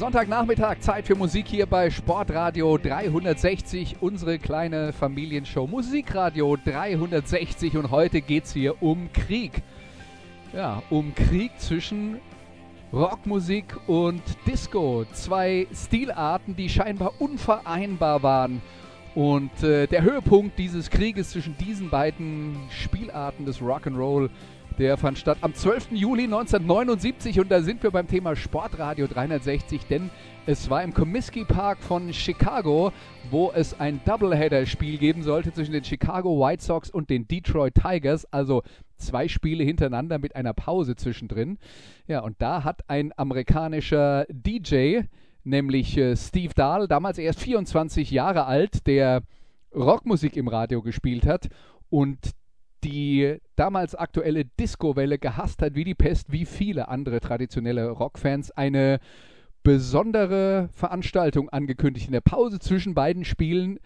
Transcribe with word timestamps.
Sonntagnachmittag, 0.00 0.80
Zeit 0.80 1.06
für 1.06 1.14
Musik 1.14 1.46
hier 1.46 1.66
bei 1.66 1.90
Sportradio 1.90 2.78
360, 2.78 3.96
unsere 4.00 4.38
kleine 4.38 4.94
Familienshow 4.94 5.66
Musikradio 5.66 6.56
360 6.56 7.76
und 7.76 7.90
heute 7.90 8.22
geht 8.22 8.44
es 8.44 8.54
hier 8.54 8.82
um 8.82 9.12
Krieg. 9.12 9.62
Ja, 10.54 10.82
um 10.88 11.14
Krieg 11.14 11.50
zwischen 11.58 12.16
Rockmusik 12.94 13.76
und 13.88 14.22
Disco. 14.46 15.04
Zwei 15.12 15.66
Stilarten, 15.70 16.56
die 16.56 16.70
scheinbar 16.70 17.12
unvereinbar 17.18 18.22
waren. 18.22 18.62
Und 19.14 19.62
äh, 19.62 19.86
der 19.86 20.00
Höhepunkt 20.00 20.58
dieses 20.58 20.88
Krieges 20.88 21.32
zwischen 21.32 21.58
diesen 21.58 21.90
beiden 21.90 22.56
Spielarten 22.70 23.44
des 23.44 23.60
Rock'n'Roll 23.60 24.30
der 24.80 24.96
fand 24.96 25.18
statt 25.18 25.36
am 25.42 25.52
12. 25.52 25.88
Juli 25.90 26.24
1979 26.24 27.38
und 27.38 27.50
da 27.50 27.60
sind 27.60 27.82
wir 27.82 27.90
beim 27.90 28.08
Thema 28.08 28.34
Sportradio 28.34 29.06
360, 29.06 29.84
denn 29.84 30.08
es 30.46 30.70
war 30.70 30.82
im 30.82 30.94
Comiskey 30.94 31.44
Park 31.44 31.82
von 31.82 32.14
Chicago, 32.14 32.90
wo 33.30 33.52
es 33.54 33.78
ein 33.78 34.00
Doubleheader-Spiel 34.06 34.96
geben 34.96 35.22
sollte 35.22 35.52
zwischen 35.52 35.72
den 35.72 35.84
Chicago 35.84 36.40
White 36.40 36.64
Sox 36.64 36.88
und 36.88 37.10
den 37.10 37.28
Detroit 37.28 37.74
Tigers, 37.74 38.24
also 38.32 38.62
zwei 38.96 39.28
Spiele 39.28 39.64
hintereinander 39.64 40.18
mit 40.18 40.34
einer 40.34 40.54
Pause 40.54 40.96
zwischendrin. 40.96 41.58
Ja, 42.06 42.20
und 42.20 42.40
da 42.40 42.64
hat 42.64 42.80
ein 42.88 43.12
amerikanischer 43.18 44.24
DJ, 44.30 45.00
nämlich 45.44 45.98
äh, 45.98 46.16
Steve 46.16 46.54
Dahl, 46.54 46.88
damals 46.88 47.18
erst 47.18 47.40
24 47.40 48.10
Jahre 48.10 48.46
alt, 48.46 48.86
der 48.86 49.24
Rockmusik 49.74 50.38
im 50.38 50.48
Radio 50.48 50.80
gespielt 50.80 51.26
hat 51.26 51.50
und 51.90 52.34
die 52.84 53.36
damals 53.56 53.94
aktuelle 53.94 54.44
Disco-Welle 54.44 55.18
gehasst 55.18 55.62
hat 55.62 55.74
wie 55.74 55.84
die 55.84 55.94
Pest, 55.94 56.32
wie 56.32 56.44
viele 56.44 56.88
andere 56.88 57.20
traditionelle 57.20 57.90
Rockfans, 57.90 58.50
eine 58.50 59.00
besondere 59.62 60.68
Veranstaltung 60.72 61.48
angekündigt. 61.50 62.06
In 62.06 62.12
der 62.12 62.20
Pause 62.20 62.58
zwischen 62.58 62.94
beiden 62.94 63.24
Spielen 63.24 63.78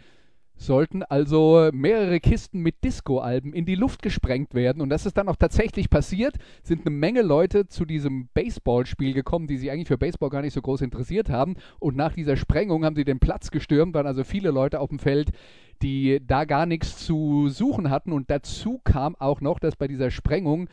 sollten 0.57 1.03
also 1.03 1.71
mehrere 1.73 2.21
Kisten 2.21 2.61
mit 2.61 2.85
Disco-Alben 2.85 3.53
in 3.53 3.67
die 3.67 3.75
Luft 3.75 4.03
gesprengt 4.03 4.55
werden. 4.55 4.81
Und 4.81 4.89
das 4.89 5.05
ist 5.05 5.17
dann 5.17 5.29
auch 5.29 5.37
tatsächlich 5.37 5.91
passiert. 5.91 6.37
Sind 6.63 6.87
eine 6.87 6.95
Menge 6.95 7.23
Leute 7.23 7.67
zu 7.67 7.85
diesem 7.85 8.29
Baseballspiel 8.35 9.15
gekommen, 9.15 9.47
die 9.47 9.57
sich 9.57 9.71
eigentlich 9.71 9.89
für 9.89 9.99
Baseball 9.99 10.31
gar 10.31 10.43
nicht 10.43 10.55
so 10.55 10.63
groß 10.63 10.83
interessiert 10.83 11.29
haben. 11.29 11.57
Und 11.81 11.97
nach 11.97 12.15
dieser 12.15 12.37
Sprengung 12.37 12.85
haben 12.85 12.97
sie 12.97 13.05
den 13.05 13.19
Platz 13.19 13.51
gestürmt, 13.51 13.95
waren 13.95 14.07
also 14.07 14.23
viele 14.23 14.51
Leute 14.51 14.81
auf 14.81 14.91
dem 14.91 14.99
Feld, 14.99 15.31
die 15.85 16.21
da 16.27 16.47
gar 16.47 16.65
nichts 16.67 17.05
zu 17.05 17.49
suchen 17.49 17.91
hatten. 17.91 18.13
Und 18.13 18.31
dazu 18.31 18.81
kam 18.83 19.15
auch 19.17 19.41
noch, 19.41 19.61
dass 19.61 19.77
bei 19.77 19.87
dieser 19.87 20.11
Sprengung 20.11 20.69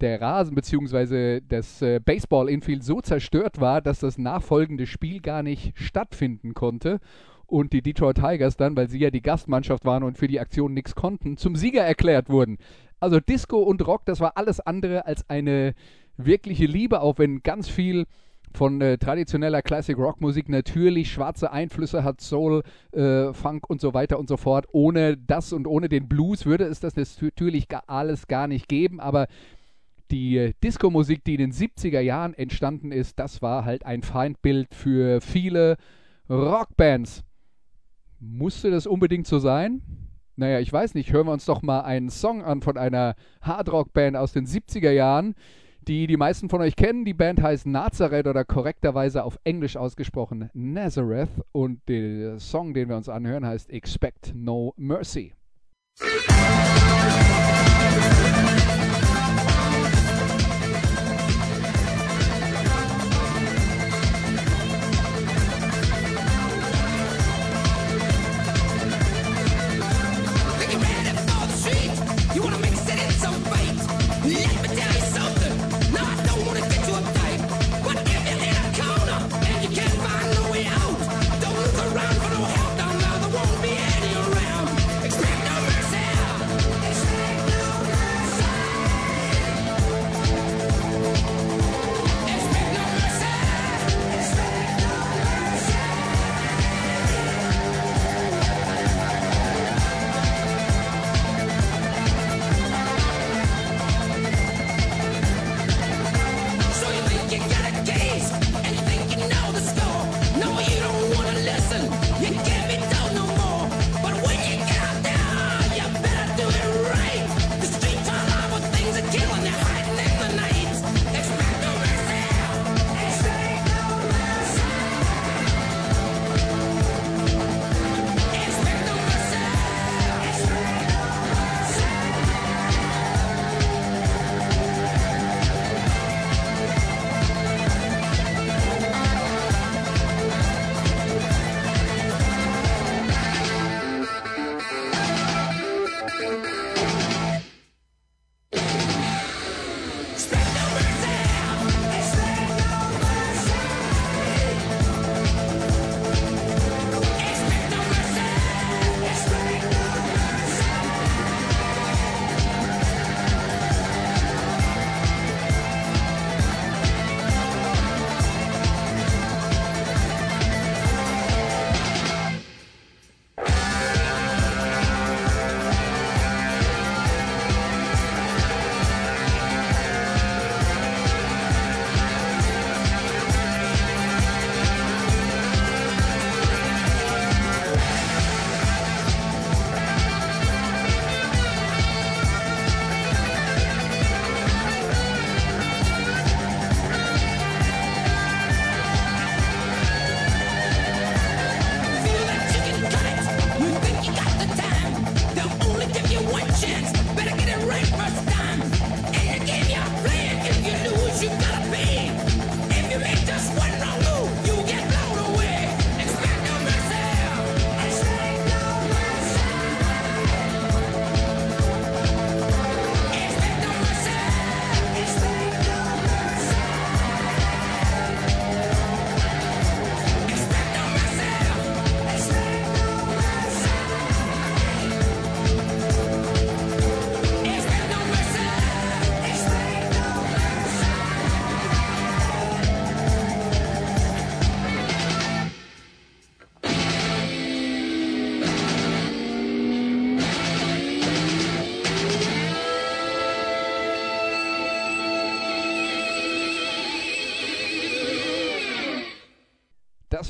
der 0.00 0.20
Rasen 0.20 0.54
bzw. 0.54 1.40
das 1.46 1.82
äh, 1.82 2.00
Baseball-Infield 2.00 2.82
so 2.82 3.00
zerstört 3.00 3.60
war, 3.60 3.80
dass 3.80 4.00
das 4.00 4.18
nachfolgende 4.18 4.86
Spiel 4.86 5.20
gar 5.20 5.42
nicht 5.42 5.78
stattfinden 5.78 6.54
konnte. 6.54 7.00
Und 7.46 7.74
die 7.74 7.82
Detroit 7.82 8.16
Tigers 8.16 8.56
dann, 8.56 8.74
weil 8.74 8.88
sie 8.88 8.98
ja 8.98 9.10
die 9.10 9.22
Gastmannschaft 9.22 9.84
waren 9.84 10.02
und 10.02 10.16
für 10.16 10.26
die 10.26 10.40
Aktion 10.40 10.72
nichts 10.72 10.94
konnten, 10.94 11.36
zum 11.36 11.54
Sieger 11.54 11.82
erklärt 11.82 12.30
wurden. 12.30 12.56
Also 13.00 13.20
Disco 13.20 13.58
und 13.58 13.86
Rock, 13.86 14.06
das 14.06 14.20
war 14.20 14.38
alles 14.38 14.60
andere 14.60 15.04
als 15.04 15.28
eine 15.28 15.74
wirkliche 16.16 16.64
Liebe, 16.64 17.02
auch 17.02 17.18
wenn 17.18 17.42
ganz 17.42 17.68
viel 17.68 18.06
von 18.54 18.80
äh, 18.80 18.98
traditioneller 18.98 19.62
Classic 19.62 19.96
Rock 19.96 20.20
Musik 20.20 20.48
natürlich 20.48 21.12
schwarze 21.12 21.50
Einflüsse 21.50 22.04
hat, 22.04 22.20
Soul, 22.20 22.62
äh, 22.92 23.32
Funk 23.32 23.68
und 23.68 23.80
so 23.80 23.94
weiter 23.94 24.18
und 24.18 24.28
so 24.28 24.36
fort. 24.36 24.66
Ohne 24.72 25.16
das 25.16 25.52
und 25.52 25.66
ohne 25.66 25.88
den 25.88 26.08
Blues 26.08 26.46
würde 26.46 26.64
es 26.64 26.80
das 26.80 26.96
natürlich 26.96 27.66
alles 27.86 28.28
gar 28.28 28.46
nicht 28.46 28.68
geben, 28.68 29.00
aber 29.00 29.26
die 30.10 30.36
äh, 30.36 30.52
Disco-Musik, 30.62 31.24
die 31.24 31.34
in 31.34 31.40
den 31.40 31.52
70er 31.52 32.00
Jahren 32.00 32.34
entstanden 32.34 32.92
ist, 32.92 33.18
das 33.18 33.42
war 33.42 33.64
halt 33.64 33.84
ein 33.84 34.02
Feindbild 34.02 34.74
für 34.74 35.20
viele 35.20 35.76
Rockbands. 36.30 37.24
Musste 38.20 38.70
das 38.70 38.86
unbedingt 38.86 39.26
so 39.26 39.38
sein? 39.38 39.82
Naja, 40.36 40.60
ich 40.60 40.72
weiß 40.72 40.94
nicht. 40.94 41.12
Hören 41.12 41.26
wir 41.26 41.32
uns 41.32 41.44
doch 41.44 41.62
mal 41.62 41.80
einen 41.80 42.10
Song 42.10 42.42
an 42.42 42.60
von 42.60 42.76
einer 42.76 43.14
Hardrock-Band 43.40 44.16
aus 44.16 44.32
den 44.32 44.46
70er 44.46 44.90
Jahren 44.90 45.34
die 45.88 46.06
die 46.06 46.16
meisten 46.16 46.48
von 46.48 46.60
euch 46.60 46.76
kennen. 46.76 47.04
Die 47.04 47.14
Band 47.14 47.42
heißt 47.42 47.66
Nazareth 47.66 48.26
oder 48.26 48.44
korrekterweise 48.44 49.24
auf 49.24 49.38
Englisch 49.44 49.76
ausgesprochen 49.76 50.50
Nazareth 50.54 51.30
und 51.52 51.80
der 51.88 52.38
Song, 52.38 52.74
den 52.74 52.88
wir 52.88 52.96
uns 52.96 53.08
anhören, 53.08 53.46
heißt 53.46 53.70
Expect 53.70 54.32
No 54.34 54.74
Mercy. 54.76 55.34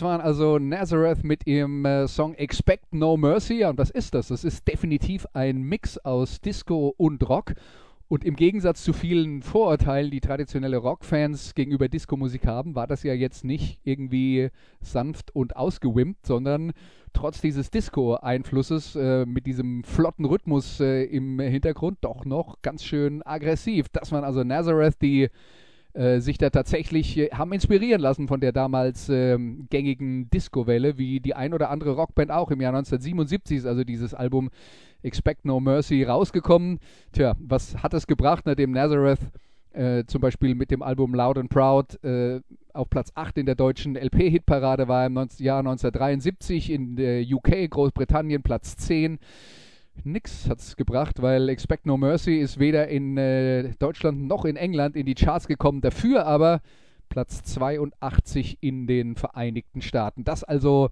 Waren 0.04 0.20
also 0.20 0.58
Nazareth 0.60 1.24
mit 1.24 1.46
ihrem 1.48 1.84
äh, 1.84 2.06
Song 2.06 2.34
Expect 2.34 2.94
No 2.94 3.16
Mercy. 3.16 3.54
Ja, 3.54 3.70
und 3.70 3.78
was 3.78 3.90
ist 3.90 4.14
das? 4.14 4.28
Das 4.28 4.44
ist 4.44 4.68
definitiv 4.68 5.26
ein 5.32 5.62
Mix 5.62 5.98
aus 5.98 6.40
Disco 6.40 6.94
und 6.96 7.28
Rock. 7.28 7.54
Und 8.06 8.22
im 8.22 8.36
Gegensatz 8.36 8.84
zu 8.84 8.92
vielen 8.92 9.42
Vorurteilen, 9.42 10.10
die 10.10 10.20
traditionelle 10.20 10.76
Rockfans 10.76 11.54
gegenüber 11.54 11.88
Disco-Musik 11.88 12.46
haben, 12.46 12.74
war 12.74 12.86
das 12.86 13.02
ja 13.02 13.14
jetzt 13.14 13.44
nicht 13.44 13.80
irgendwie 13.82 14.50
sanft 14.80 15.34
und 15.34 15.56
ausgewimpt, 15.56 16.26
sondern 16.26 16.72
trotz 17.14 17.40
dieses 17.40 17.70
Disco-Einflusses 17.70 18.94
äh, 18.96 19.24
mit 19.24 19.46
diesem 19.46 19.84
flotten 19.84 20.26
Rhythmus 20.26 20.80
äh, 20.80 21.04
im 21.04 21.40
Hintergrund 21.40 21.98
doch 22.02 22.26
noch 22.26 22.60
ganz 22.60 22.84
schön 22.84 23.22
aggressiv. 23.22 23.88
Das 23.88 24.12
waren 24.12 24.22
also 24.22 24.44
Nazareth, 24.44 25.00
die 25.00 25.30
äh, 25.94 26.20
sich 26.20 26.38
da 26.38 26.50
tatsächlich 26.50 27.16
äh, 27.16 27.30
haben 27.30 27.52
inspirieren 27.52 28.00
lassen 28.00 28.28
von 28.28 28.40
der 28.40 28.52
damals 28.52 29.08
ähm, 29.08 29.66
gängigen 29.70 30.28
Disco-Welle, 30.30 30.98
wie 30.98 31.20
die 31.20 31.34
ein 31.34 31.54
oder 31.54 31.70
andere 31.70 31.92
Rockband 31.92 32.30
auch 32.30 32.50
im 32.50 32.60
Jahr 32.60 32.74
1977 32.74 33.58
ist 33.58 33.66
also 33.66 33.84
dieses 33.84 34.12
Album 34.12 34.50
Expect 35.02 35.44
No 35.44 35.60
Mercy 35.60 36.02
rausgekommen. 36.02 36.80
Tja, 37.12 37.36
was 37.38 37.76
hat 37.82 37.94
es 37.94 38.06
gebracht, 38.06 38.44
nachdem 38.46 38.72
Nazareth 38.72 39.20
äh, 39.72 40.04
zum 40.06 40.20
Beispiel 40.20 40.54
mit 40.54 40.70
dem 40.70 40.82
Album 40.82 41.14
Loud 41.14 41.38
and 41.38 41.50
Proud 41.50 42.02
äh, 42.02 42.40
auf 42.72 42.90
Platz 42.90 43.12
8 43.14 43.38
in 43.38 43.46
der 43.46 43.54
deutschen 43.54 43.96
LP-Hitparade 43.96 44.88
war 44.88 45.06
im 45.06 45.14
Jahr 45.38 45.60
1973, 45.60 46.70
in 46.70 46.96
der 46.96 47.22
UK, 47.22 47.70
Großbritannien 47.70 48.42
Platz 48.42 48.76
10. 48.76 49.18
Nix 50.02 50.48
hat 50.48 50.58
es 50.58 50.76
gebracht, 50.76 51.22
weil 51.22 51.48
Expect 51.48 51.86
No 51.86 51.96
Mercy 51.96 52.38
ist 52.38 52.58
weder 52.58 52.88
in 52.88 53.16
äh, 53.16 53.74
Deutschland 53.78 54.26
noch 54.26 54.44
in 54.44 54.56
England 54.56 54.96
in 54.96 55.06
die 55.06 55.14
Charts 55.14 55.46
gekommen. 55.46 55.80
Dafür 55.80 56.26
aber 56.26 56.60
Platz 57.08 57.42
82 57.44 58.58
in 58.60 58.86
den 58.86 59.14
Vereinigten 59.14 59.82
Staaten. 59.82 60.24
Das 60.24 60.42
also 60.42 60.90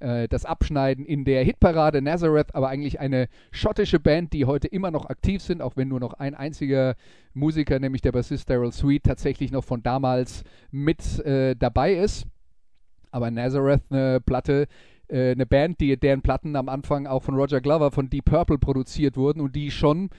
äh, 0.00 0.28
das 0.28 0.44
Abschneiden 0.44 1.04
in 1.04 1.24
der 1.24 1.42
Hitparade 1.44 2.00
Nazareth, 2.02 2.54
aber 2.54 2.68
eigentlich 2.68 3.00
eine 3.00 3.28
schottische 3.50 3.98
Band, 3.98 4.32
die 4.32 4.44
heute 4.44 4.68
immer 4.68 4.90
noch 4.90 5.06
aktiv 5.06 5.42
sind, 5.42 5.60
auch 5.60 5.76
wenn 5.76 5.88
nur 5.88 6.00
noch 6.00 6.14
ein 6.14 6.34
einziger 6.34 6.94
Musiker, 7.34 7.78
nämlich 7.78 8.02
der 8.02 8.12
Bassist 8.12 8.48
Daryl 8.48 8.72
Sweet, 8.72 9.04
tatsächlich 9.04 9.50
noch 9.50 9.64
von 9.64 9.82
damals 9.82 10.44
mit 10.70 11.18
äh, 11.20 11.56
dabei 11.56 11.94
ist. 11.94 12.26
Aber 13.10 13.30
Nazareth, 13.30 13.82
eine 13.90 14.20
Platte, 14.20 14.66
äh, 15.08 15.32
eine 15.32 15.46
Band, 15.46 15.80
die, 15.80 15.98
deren 15.98 16.22
Platten 16.22 16.56
am 16.56 16.68
Anfang 16.68 17.06
auch 17.06 17.22
von 17.22 17.34
Roger 17.34 17.60
Glover 17.60 17.90
von 17.90 18.10
Deep 18.10 18.26
Purple 18.26 18.58
produziert 18.58 19.16
wurden 19.16 19.40
und 19.40 19.54
die 19.56 19.70
schon 19.70 20.10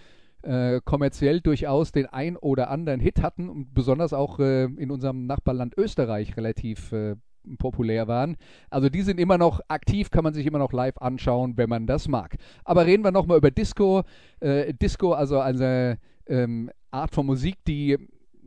äh, 0.41 0.79
kommerziell 0.83 1.41
durchaus 1.41 1.91
den 1.91 2.05
ein 2.05 2.37
oder 2.37 2.69
anderen 2.69 2.99
Hit 2.99 3.21
hatten 3.21 3.49
und 3.49 3.73
besonders 3.73 4.13
auch 4.13 4.39
äh, 4.39 4.65
in 4.65 4.91
unserem 4.91 5.25
Nachbarland 5.25 5.77
Österreich 5.77 6.37
relativ 6.37 6.91
äh, 6.91 7.15
populär 7.57 8.07
waren. 8.07 8.37
Also 8.69 8.89
die 8.89 9.01
sind 9.01 9.19
immer 9.19 9.37
noch 9.37 9.61
aktiv, 9.67 10.11
kann 10.11 10.23
man 10.23 10.33
sich 10.33 10.45
immer 10.45 10.59
noch 10.59 10.73
live 10.73 10.97
anschauen, 10.97 11.57
wenn 11.57 11.69
man 11.69 11.87
das 11.87 12.07
mag. 12.07 12.35
Aber 12.63 12.85
reden 12.85 13.03
wir 13.03 13.11
nochmal 13.11 13.37
über 13.37 13.51
Disco. 13.51 14.03
Äh, 14.39 14.73
Disco, 14.73 15.13
also 15.13 15.39
eine 15.39 15.97
ähm, 16.27 16.69
Art 16.91 17.13
von 17.13 17.25
Musik, 17.25 17.55
die 17.67 17.97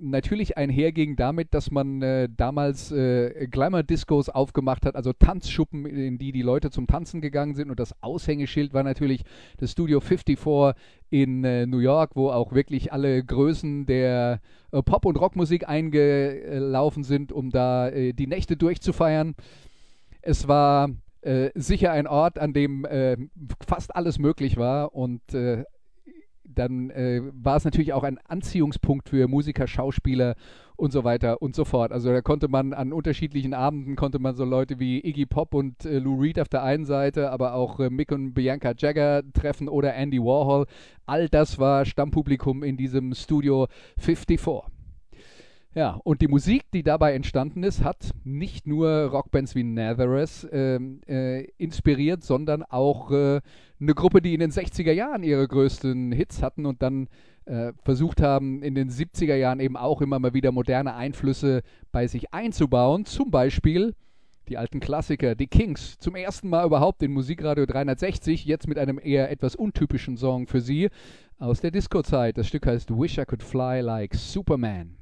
natürlich 0.02 0.56
einherging 0.56 1.16
damit, 1.16 1.54
dass 1.54 1.70
man 1.70 2.02
äh, 2.02 2.28
damals 2.37 2.90
äh, 2.90 3.46
Glamour-Discos 3.46 4.28
aufgemacht 4.28 4.84
hat, 4.84 4.96
also 4.96 5.12
Tanzschuppen, 5.12 5.87
in 5.87 6.19
die 6.19 6.32
die 6.32 6.43
Leute 6.43 6.70
zum 6.70 6.87
Tanzen 6.87 7.20
gegangen 7.20 7.54
sind. 7.54 7.70
Und 7.70 7.78
das 7.81 7.94
Aushängeschild 8.02 8.75
war 8.75 8.82
natürlich 8.82 9.22
das 9.58 9.72
Studio 9.72 10.00
54 10.00 10.75
in 11.10 11.44
äh, 11.44 11.66
New 11.66 11.78
York, 11.78 12.16
wo 12.16 12.31
auch 12.31 12.52
wirklich 12.52 12.93
alle 12.93 13.25
Größen 13.25 13.87
der 13.87 14.40
äh, 14.72 14.82
Pop- 14.82 15.06
und 15.06 15.16
Rockmusik 15.16 15.69
eingelaufen 15.69 17.05
sind, 17.05 17.32
um 17.32 17.50
da 17.50 17.88
äh, 17.88 18.12
die 18.12 18.26
Nächte 18.26 18.56
durchzufeiern. 18.56 19.34
Es 20.20 20.48
war 20.48 20.90
äh, 21.20 21.50
sicher 21.55 21.93
ein 21.93 22.06
Ort, 22.06 22.38
an 22.38 22.52
dem 22.52 22.87
fast 23.66 23.94
alles 23.94 24.19
möglich 24.19 24.56
war 24.56 24.94
und 24.94 25.22
dann 26.54 26.90
äh, 26.90 27.20
war 27.34 27.56
es 27.56 27.64
natürlich 27.64 27.93
auch 27.93 28.02
ein 28.02 28.19
Anziehungspunkt 28.19 29.08
für 29.08 29.28
Musiker, 29.28 29.66
Schauspieler 29.66 30.34
und 30.76 30.93
so 30.93 31.04
weiter 31.04 31.40
und 31.43 31.54
so 31.54 31.64
fort. 31.64 31.93
Also 31.93 32.10
da 32.10 32.20
konnte 32.22 32.49
man 32.49 32.72
an 32.72 32.93
unterschiedlichen 32.93 33.54
Abenden 33.54 33.96
konnte 33.96 34.19
man 34.19 34.34
so 34.34 34.44
Leute 34.44 34.78
wie 34.81 34.99
Iggy 34.99 35.26
Pop 35.26 35.54
und 35.54 35.84
äh, 35.84 35.99
Lou 35.99 36.20
Reed 36.20 36.40
auf 36.40 36.49
der 36.49 36.62
einen 36.62 36.84
Seite, 36.84 37.31
aber 37.31 37.54
auch 37.54 37.78
äh, 37.81 37.90
Mick 37.90 38.10
und 38.12 38.34
Bianca 38.34 38.72
Jagger 38.76 39.22
treffen 39.32 39.69
oder 39.69 39.94
Andy 39.94 40.19
Warhol. 40.19 40.66
All 41.06 41.28
das 41.28 41.58
war 41.58 41.84
Stammpublikum 41.84 42.62
in 42.62 42.77
diesem 42.77 43.15
Studio 43.15 43.69
54. 43.98 44.81
Ja, 45.74 45.98
und 46.05 46.20
die 46.20 46.29
Musik, 46.29 46.64
die 46.74 46.82
dabei 46.82 47.14
entstanden 47.14 47.62
ist, 47.62 47.82
hat 47.82 48.10
nicht 48.24 48.67
nur 48.67 49.06
Rockbands 49.06 49.55
wie 49.55 49.62
Nazareth 49.64 50.46
ähm, 50.52 51.00
äh, 51.08 51.44
inspiriert, 51.56 52.22
sondern 52.22 52.62
auch 52.62 53.10
äh, 53.10 53.41
eine 53.81 53.94
Gruppe, 53.94 54.20
die 54.20 54.34
in 54.34 54.41
den 54.41 54.50
60er 54.50 54.93
Jahren 54.93 55.22
ihre 55.22 55.48
größten 55.48 56.12
Hits 56.12 56.43
hatten 56.43 56.67
und 56.67 56.82
dann 56.82 57.08
äh, 57.46 57.72
versucht 57.84 58.20
haben, 58.20 58.62
in 58.62 58.74
den 58.74 58.91
70er 58.91 59.34
Jahren 59.34 59.60
eben 59.60 59.79
auch 59.79 60.02
immer 60.02 60.19
mal 60.19 60.34
wieder 60.34 60.52
moderne 60.52 60.94
Einflüsse 60.94 61.62
bei 61.91 62.06
sich 62.06 62.34
einzubauen. 62.34 63.06
Zum 63.06 63.31
Beispiel 63.31 63.94
die 64.48 64.58
alten 64.58 64.79
Klassiker, 64.79 65.34
die 65.34 65.46
Kings, 65.46 65.98
zum 65.98 66.17
ersten 66.17 66.50
Mal 66.50 66.67
überhaupt 66.67 67.02
in 67.02 67.12
Musikradio 67.12 67.64
360, 67.64 68.44
jetzt 68.44 68.69
mit 68.69 68.76
einem 68.76 69.00
eher 69.02 69.31
etwas 69.31 69.56
untypischen 69.56 70.19
Song 70.19 70.46
für 70.46 70.60
sie 70.60 70.91
aus 71.38 71.62
der 71.62 71.70
Disco-Zeit. 71.70 72.36
Das 72.36 72.46
Stück 72.46 72.67
heißt 72.67 72.91
Wish 72.91 73.17
I 73.17 73.24
Could 73.24 73.43
Fly 73.43 73.81
Like 73.81 74.14
Superman. 74.14 75.02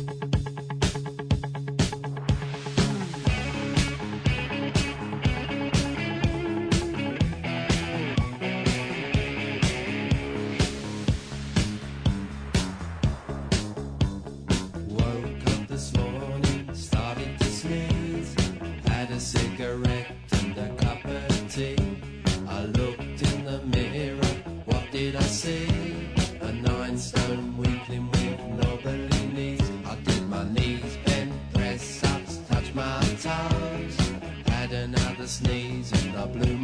blue 36.27 36.60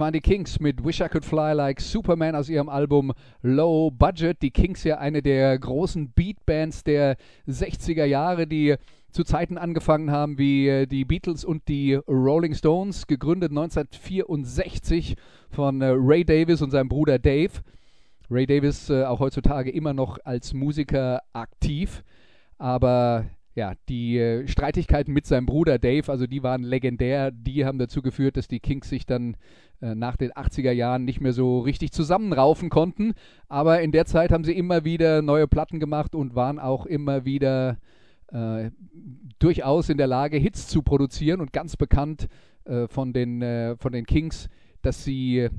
waren 0.00 0.14
die 0.14 0.20
Kings 0.22 0.58
mit 0.60 0.82
Wish 0.82 1.00
I 1.00 1.08
Could 1.08 1.26
Fly 1.26 1.52
Like 1.52 1.80
Superman 1.80 2.34
aus 2.34 2.48
ihrem 2.48 2.70
Album 2.70 3.12
Low 3.42 3.90
Budget. 3.90 4.40
Die 4.40 4.50
Kings 4.50 4.82
ja 4.82 4.98
eine 4.98 5.20
der 5.20 5.58
großen 5.58 6.10
Beatbands 6.10 6.82
der 6.82 7.16
60er 7.46 8.06
Jahre, 8.06 8.46
die 8.46 8.76
zu 9.12 9.24
Zeiten 9.24 9.58
angefangen 9.58 10.10
haben 10.10 10.38
wie 10.38 10.68
äh, 10.68 10.86
die 10.86 11.04
Beatles 11.04 11.44
und 11.44 11.68
die 11.68 11.94
Rolling 11.94 12.54
Stones, 12.54 13.06
gegründet 13.06 13.50
1964 13.50 15.16
von 15.50 15.82
äh, 15.82 15.92
Ray 15.94 16.24
Davis 16.24 16.62
und 16.62 16.70
seinem 16.70 16.88
Bruder 16.88 17.18
Dave. 17.18 17.52
Ray 18.30 18.46
Davis 18.46 18.88
äh, 18.88 19.04
auch 19.04 19.20
heutzutage 19.20 19.70
immer 19.70 19.92
noch 19.92 20.18
als 20.24 20.54
Musiker 20.54 21.20
aktiv, 21.34 22.02
aber 22.56 23.26
ja, 23.54 23.74
die 23.88 24.18
äh, 24.18 24.46
Streitigkeiten 24.46 25.12
mit 25.12 25.26
seinem 25.26 25.46
Bruder 25.46 25.78
Dave, 25.78 26.10
also 26.10 26.26
die 26.26 26.42
waren 26.42 26.62
legendär, 26.62 27.30
die 27.30 27.66
haben 27.66 27.78
dazu 27.78 28.00
geführt, 28.00 28.36
dass 28.36 28.48
die 28.48 28.60
Kings 28.60 28.88
sich 28.88 29.06
dann 29.06 29.36
nach 29.80 30.16
den 30.16 30.30
80er 30.32 30.72
Jahren 30.72 31.04
nicht 31.06 31.20
mehr 31.20 31.32
so 31.32 31.60
richtig 31.60 31.92
zusammenraufen 31.92 32.68
konnten. 32.68 33.14
Aber 33.48 33.80
in 33.80 33.92
der 33.92 34.04
Zeit 34.04 34.30
haben 34.30 34.44
sie 34.44 34.52
immer 34.52 34.84
wieder 34.84 35.22
neue 35.22 35.48
Platten 35.48 35.80
gemacht 35.80 36.14
und 36.14 36.34
waren 36.34 36.58
auch 36.58 36.84
immer 36.84 37.24
wieder 37.24 37.78
äh, 38.32 38.70
durchaus 39.38 39.88
in 39.88 39.98
der 39.98 40.06
Lage, 40.06 40.36
Hits 40.36 40.68
zu 40.68 40.82
produzieren 40.82 41.40
und 41.40 41.52
ganz 41.52 41.76
bekannt 41.76 42.28
äh, 42.64 42.86
von, 42.88 43.12
den, 43.12 43.42
äh, 43.42 43.76
von 43.76 43.92
den 43.92 44.06
Kings, 44.06 44.48
dass 44.82 45.04
sie 45.04 45.38
äh, 45.38 45.50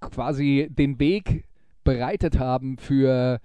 quasi 0.00 0.68
den 0.70 0.98
Weg 0.98 1.44
bereitet 1.82 2.38
haben 2.38 2.78
für 2.78 3.40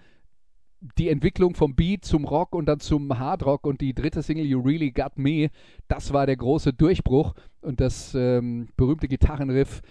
die 0.98 1.10
Entwicklung 1.10 1.56
vom 1.56 1.76
Beat 1.76 2.06
zum 2.06 2.26
Rock 2.26 2.56
und 2.56 2.66
dann 2.66 2.80
zum 2.80 3.20
Hardrock 3.20 3.66
und 3.66 3.82
die 3.82 3.94
dritte 3.94 4.22
Single 4.22 4.46
You 4.46 4.62
Really 4.62 4.92
Got 4.92 5.18
Me, 5.18 5.50
das 5.88 6.14
war 6.14 6.26
der 6.26 6.38
große 6.38 6.74
Durchbruch 6.74 7.34
und 7.62 7.82
das 7.82 8.16
ähm, 8.16 8.70
berühmte 8.78 9.08
Gitarrenriff 9.08 9.82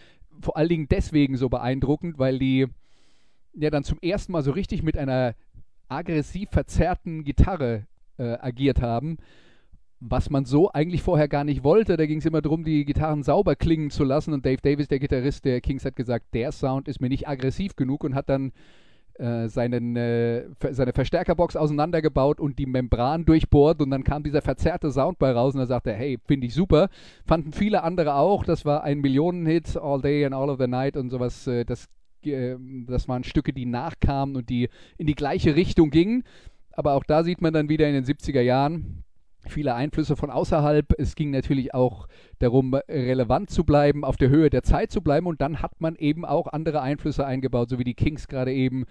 vor 0.40 0.57
allen 0.57 0.68
Dingen 0.68 0.88
deswegen 0.88 1.37
so 1.37 1.49
beeindruckend, 1.49 2.18
weil 2.18 2.38
die 2.38 2.66
ja 3.54 3.71
dann 3.71 3.85
zum 3.85 3.99
ersten 4.00 4.33
Mal 4.33 4.42
so 4.42 4.52
richtig 4.52 4.83
mit 4.83 4.97
einer 4.97 5.35
aggressiv 5.88 6.50
verzerrten 6.50 7.25
Gitarre 7.25 7.87
äh, 8.18 8.37
agiert 8.40 8.80
haben, 8.80 9.18
was 10.00 10.30
man 10.30 10.45
so 10.45 10.71
eigentlich 10.71 11.02
vorher 11.02 11.28
gar 11.28 11.45
nicht 11.45 11.64
wollte. 11.64 11.97
Da 11.97 12.07
ging 12.07 12.18
es 12.18 12.26
immer 12.26 12.42
darum, 12.42 12.64
die 12.64 12.85
Gitarren 12.85 13.23
sauber 13.23 13.57
klingen 13.57 13.90
zu 13.90 14.04
lassen 14.04 14.33
und 14.33 14.47
Dave 14.47 14.61
Davis, 14.62 14.88
der 14.88 15.00
Gitarrist 15.00 15.45
der 15.45 15.61
Kings, 15.61 15.85
hat 15.85 15.97
gesagt, 15.97 16.26
der 16.35 16.52
Sound 16.52 16.88
ist 16.88 17.00
mir 17.00 17.09
nicht 17.09 17.26
aggressiv 17.26 17.75
genug 17.75 18.04
und 18.04 18.14
hat 18.14 18.28
dann 18.28 18.52
seinen, 19.18 19.96
äh, 19.96 20.44
seine 20.70 20.92
Verstärkerbox 20.92 21.56
auseinandergebaut 21.56 22.38
und 22.40 22.58
die 22.58 22.66
Membran 22.66 23.25
durchbohrt 23.25 23.82
und 23.82 23.90
dann 23.90 24.04
kam 24.04 24.22
dieser 24.22 24.42
verzerrte 24.42 24.92
Sound 24.92 25.18
bei 25.18 25.32
raus 25.32 25.54
und 25.54 25.60
er 25.60 25.66
sagte, 25.66 25.92
hey, 25.92 26.18
finde 26.26 26.46
ich 26.46 26.54
super. 26.54 26.88
Fanden 27.26 27.52
viele 27.52 27.82
andere 27.82 28.14
auch, 28.14 28.44
das 28.44 28.64
war 28.64 28.84
ein 28.84 29.00
Millionenhit, 29.00 29.76
All 29.76 30.00
Day 30.00 30.25
and 30.25 30.34
All 30.34 30.50
of 30.50 30.58
the 30.58 30.68
Night 30.68 30.96
und 30.96 31.10
sowas, 31.10 31.46
äh, 31.46 31.64
das, 31.64 31.88
äh, 32.25 32.56
das 32.87 33.08
waren 33.08 33.25
Stücke, 33.25 33.52
die 33.52 33.66
nachkamen 33.66 34.37
und 34.37 34.48
die 34.48 34.68
in 34.98 35.06
die 35.06 35.14
gleiche 35.14 35.56
Richtung 35.56 35.90
gingen. 35.90 36.22
Aber 36.70 36.92
auch 36.92 37.02
da 37.02 37.25
sieht 37.25 37.40
man 37.40 37.52
dann 37.52 37.68
wieder 37.68 37.88
in 37.88 37.94
den 37.94 38.04
70er 38.04 38.40
Jahren, 38.40 39.02
viele 39.48 39.74
Einflüsse 39.74 40.16
von 40.16 40.30
außerhalb. 40.30 40.94
Es 40.98 41.14
ging 41.14 41.30
natürlich 41.30 41.74
auch 41.74 42.08
darum, 42.38 42.74
relevant 42.74 43.50
zu 43.50 43.64
bleiben, 43.64 44.04
auf 44.04 44.16
der 44.16 44.28
Höhe 44.28 44.50
der 44.50 44.62
Zeit 44.62 44.90
zu 44.90 45.00
bleiben. 45.00 45.26
Und 45.26 45.40
dann 45.40 45.62
hat 45.62 45.80
man 45.80 45.96
eben 45.96 46.24
auch 46.24 46.46
andere 46.46 46.80
Einflüsse 46.80 47.26
eingebaut, 47.26 47.70
so 47.70 47.78
wie 47.78 47.84
die 47.84 47.94
Kings 47.94 48.28
gerade 48.28 48.52
eben 48.52 48.84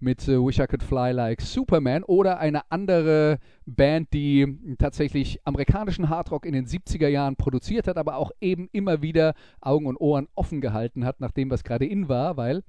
mit 0.00 0.28
äh, 0.28 0.38
Wish 0.38 0.58
I 0.58 0.66
Could 0.66 0.82
Fly 0.82 1.12
Like 1.12 1.40
Superman 1.40 2.02
oder 2.04 2.38
eine 2.38 2.70
andere 2.70 3.38
Band, 3.66 4.12
die 4.12 4.58
tatsächlich 4.78 5.40
amerikanischen 5.44 6.08
Hardrock 6.08 6.46
in 6.46 6.52
den 6.52 6.66
70er 6.66 7.08
Jahren 7.08 7.36
produziert 7.36 7.86
hat, 7.86 7.96
aber 7.96 8.16
auch 8.16 8.30
eben 8.40 8.68
immer 8.72 9.02
wieder 9.02 9.34
Augen 9.60 9.86
und 9.86 9.96
Ohren 9.96 10.28
offen 10.34 10.60
gehalten 10.60 11.04
hat, 11.04 11.20
nach 11.20 11.32
dem, 11.32 11.50
was 11.50 11.64
gerade 11.64 11.86
in 11.86 12.08
war, 12.08 12.36
weil 12.36 12.62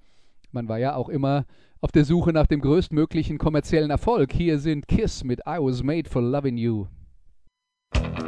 man 0.51 0.69
war 0.69 0.79
ja 0.79 0.95
auch 0.95 1.09
immer 1.09 1.45
auf 1.81 1.91
der 1.91 2.05
Suche 2.05 2.31
nach 2.31 2.47
dem 2.47 2.61
größtmöglichen 2.61 3.37
kommerziellen 3.37 3.91
Erfolg. 3.91 4.31
Hier 4.31 4.57
sind 4.57 4.87
Kiss 4.87 5.23
mit 5.23 5.41
I 5.41 5.57
Was 5.59 5.83
Made 5.83 6.09
for 6.09 6.21
Loving 6.21 6.57
You. 6.57 6.87
Thank 7.93 8.17
you 8.17 8.24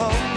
home. 0.00 0.29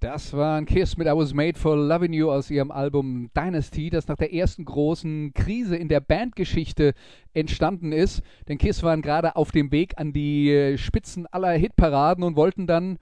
Das 0.00 0.32
war 0.32 0.56
ein 0.56 0.64
Kiss 0.64 0.96
mit 0.96 1.08
I 1.08 1.10
Was 1.10 1.34
Made 1.34 1.58
for 1.58 1.76
Loving 1.76 2.12
You 2.12 2.30
aus 2.30 2.52
ihrem 2.52 2.70
Album 2.70 3.30
Dynasty, 3.36 3.90
das 3.90 4.06
nach 4.06 4.14
der 4.14 4.32
ersten 4.32 4.64
großen 4.64 5.34
Krise 5.34 5.74
in 5.74 5.88
der 5.88 5.98
Bandgeschichte 5.98 6.94
entstanden 7.34 7.90
ist. 7.90 8.22
Denn 8.46 8.58
Kiss 8.58 8.84
waren 8.84 9.02
gerade 9.02 9.34
auf 9.34 9.50
dem 9.50 9.72
Weg 9.72 9.94
an 9.98 10.12
die 10.12 10.52
äh, 10.52 10.78
Spitzen 10.78 11.26
aller 11.26 11.50
Hitparaden 11.50 12.22
und 12.22 12.36
wollten 12.36 12.68
dann 12.68 12.98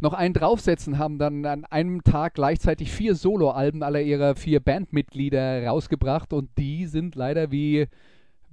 noch 0.00 0.14
einen 0.14 0.32
draufsetzen, 0.32 0.96
haben 0.96 1.18
dann 1.18 1.44
an 1.44 1.66
einem 1.66 2.02
Tag 2.02 2.32
gleichzeitig 2.32 2.90
vier 2.90 3.14
Soloalben 3.14 3.82
aller 3.82 4.00
ihrer 4.00 4.34
vier 4.34 4.60
Bandmitglieder 4.60 5.66
rausgebracht 5.66 6.32
und 6.32 6.48
die 6.56 6.86
sind 6.86 7.14
leider 7.14 7.52
wie 7.52 7.88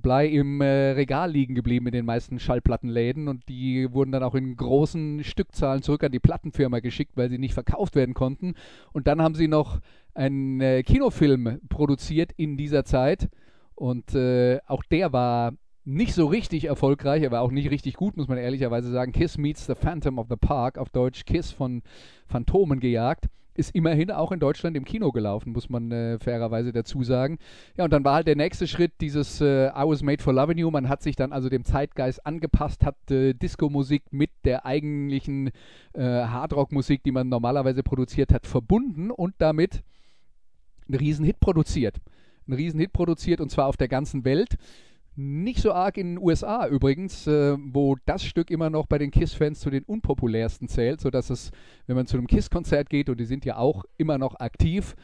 Blei 0.01 0.27
im 0.27 0.61
äh, 0.61 0.91
Regal 0.91 1.31
liegen 1.31 1.55
geblieben 1.55 1.87
in 1.87 1.93
den 1.93 2.05
meisten 2.05 2.39
Schallplattenläden 2.39 3.27
und 3.27 3.47
die 3.49 3.91
wurden 3.91 4.11
dann 4.11 4.23
auch 4.23 4.35
in 4.35 4.55
großen 4.55 5.23
Stückzahlen 5.23 5.81
zurück 5.81 6.03
an 6.03 6.11
die 6.11 6.19
Plattenfirma 6.19 6.79
geschickt, 6.79 7.13
weil 7.15 7.29
sie 7.29 7.37
nicht 7.37 7.53
verkauft 7.53 7.95
werden 7.95 8.13
konnten. 8.13 8.55
Und 8.93 9.07
dann 9.07 9.21
haben 9.21 9.35
sie 9.35 9.47
noch 9.47 9.79
einen 10.13 10.61
äh, 10.61 10.83
Kinofilm 10.83 11.59
produziert 11.69 12.31
in 12.37 12.57
dieser 12.57 12.83
Zeit 12.83 13.29
und 13.75 14.15
äh, 14.15 14.59
auch 14.67 14.83
der 14.83 15.13
war 15.13 15.53
nicht 15.85 16.13
so 16.13 16.27
richtig 16.27 16.65
erfolgreich, 16.65 17.23
er 17.23 17.31
war 17.31 17.41
auch 17.41 17.51
nicht 17.51 17.71
richtig 17.71 17.95
gut, 17.95 18.15
muss 18.15 18.27
man 18.27 18.37
ehrlicherweise 18.37 18.91
sagen. 18.91 19.11
Kiss 19.11 19.37
meets 19.37 19.65
the 19.65 19.75
Phantom 19.75 20.19
of 20.19 20.27
the 20.29 20.35
Park, 20.35 20.77
auf 20.77 20.89
Deutsch 20.89 21.25
Kiss 21.25 21.51
von 21.51 21.81
Phantomen 22.27 22.79
gejagt 22.79 23.27
ist 23.59 23.75
immerhin 23.75 24.09
auch 24.09 24.31
in 24.31 24.39
Deutschland 24.39 24.75
im 24.77 24.85
Kino 24.85 25.11
gelaufen, 25.11 25.51
muss 25.51 25.69
man 25.69 25.91
äh, 25.91 26.17
fairerweise 26.17 26.71
dazu 26.71 27.03
sagen. 27.03 27.37
Ja, 27.77 27.83
und 27.83 27.91
dann 27.91 28.03
war 28.03 28.15
halt 28.15 28.27
der 28.27 28.37
nächste 28.37 28.67
Schritt 28.67 28.93
dieses 29.01 29.41
äh, 29.41 29.67
I 29.67 29.83
Was 29.85 30.01
Made 30.01 30.23
for 30.23 30.33
Loving 30.33 30.57
You. 30.57 30.71
Man 30.71 30.89
hat 30.89 31.03
sich 31.03 31.15
dann 31.15 31.33
also 31.33 31.49
dem 31.49 31.65
Zeitgeist 31.65 32.25
angepasst, 32.25 32.85
hat 32.85 32.95
äh, 33.11 33.33
Disco-Musik 33.33 34.03
mit 34.11 34.31
der 34.45 34.65
eigentlichen 34.65 35.51
äh, 35.93 36.01
Hardrock-Musik, 36.01 37.03
die 37.03 37.11
man 37.11 37.29
normalerweise 37.29 37.83
produziert 37.83 38.33
hat, 38.33 38.47
verbunden 38.47 39.11
und 39.11 39.35
damit 39.37 39.83
einen 40.87 40.97
Riesenhit 40.97 41.39
produziert. 41.39 41.97
Einen 42.47 42.55
Riesenhit 42.55 42.93
produziert 42.93 43.41
und 43.41 43.51
zwar 43.51 43.67
auf 43.67 43.77
der 43.77 43.89
ganzen 43.89 44.23
Welt. 44.25 44.57
Nicht 45.15 45.59
so 45.59 45.73
arg 45.73 45.97
in 45.97 46.15
den 46.15 46.23
USA 46.23 46.67
übrigens, 46.67 47.27
äh, 47.27 47.57
wo 47.59 47.97
das 48.05 48.23
Stück 48.23 48.51
immer 48.51 48.69
noch 48.69 48.85
bei 48.85 48.97
den 48.97 49.11
Kiss-Fans 49.11 49.59
zu 49.59 49.69
den 49.69 49.83
unpopulärsten 49.83 50.67
zählt, 50.67 51.01
sodass 51.01 51.29
es, 51.29 51.51
wenn 51.87 51.95
man 51.95 52.07
zu 52.07 52.17
einem 52.17 52.27
Kiss-Konzert 52.27 52.89
geht, 52.89 53.09
und 53.09 53.19
die 53.19 53.25
sind 53.25 53.43
ja 53.43 53.57
auch 53.57 53.83
immer 53.97 54.17
noch 54.17 54.39
aktiv, 54.39 54.95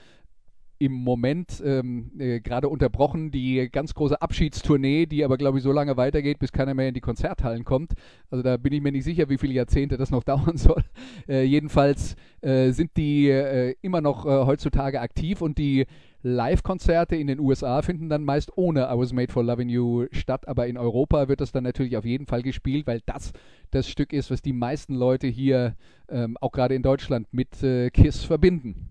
im 0.77 0.91
Moment 0.91 1.61
ähm, 1.65 2.11
äh, 2.19 2.39
gerade 2.39 2.69
unterbrochen, 2.69 3.31
die 3.31 3.69
ganz 3.71 3.93
große 3.93 4.21
Abschiedstournee, 4.21 5.05
die 5.05 5.23
aber, 5.23 5.37
glaube 5.37 5.57
ich, 5.57 5.63
so 5.63 5.71
lange 5.71 5.97
weitergeht, 5.97 6.39
bis 6.39 6.51
keiner 6.51 6.73
mehr 6.73 6.89
in 6.89 6.93
die 6.93 7.01
Konzerthallen 7.01 7.63
kommt. 7.63 7.93
Also 8.29 8.43
da 8.43 8.57
bin 8.57 8.73
ich 8.73 8.81
mir 8.81 8.91
nicht 8.91 9.05
sicher, 9.05 9.29
wie 9.29 9.37
viele 9.37 9.53
Jahrzehnte 9.53 9.97
das 9.97 10.11
noch 10.11 10.23
dauern 10.25 10.57
soll. 10.57 10.83
Äh, 11.27 11.43
jedenfalls 11.43 12.15
äh, 12.41 12.71
sind 12.71 12.97
die 12.97 13.29
äh, 13.29 13.75
immer 13.81 14.01
noch 14.01 14.25
äh, 14.25 14.45
heutzutage 14.45 14.99
aktiv 14.99 15.41
und 15.41 15.57
die 15.57 15.85
Live-Konzerte 16.21 17.15
in 17.15 17.27
den 17.27 17.39
USA 17.39 17.83
finden 17.83 18.09
dann 18.09 18.23
meist 18.23 18.57
ohne 18.57 18.85
I 18.91 18.97
Was 18.97 19.13
Made 19.13 19.31
for 19.31 19.43
Loving 19.43 19.69
You 19.69 20.07
statt, 20.11 20.47
aber 20.47 20.65
in 20.65 20.75
Europa 20.75 21.27
wird 21.27 21.39
das 21.39 21.51
dann 21.51 21.63
natürlich 21.63 21.97
auf 21.97 22.05
jeden 22.05 22.25
Fall 22.25 22.41
gespielt, 22.41 22.87
weil 22.87 23.01
das 23.05 23.31
das 23.69 23.87
Stück 23.87 24.11
ist, 24.11 24.31
was 24.31 24.41
die 24.41 24.53
meisten 24.53 24.95
Leute 24.95 25.27
hier, 25.27 25.75
ähm, 26.09 26.35
auch 26.41 26.51
gerade 26.51 26.73
in 26.73 26.81
Deutschland, 26.81 27.27
mit 27.31 27.61
äh, 27.61 27.91
Kiss 27.91 28.23
verbinden. 28.23 28.89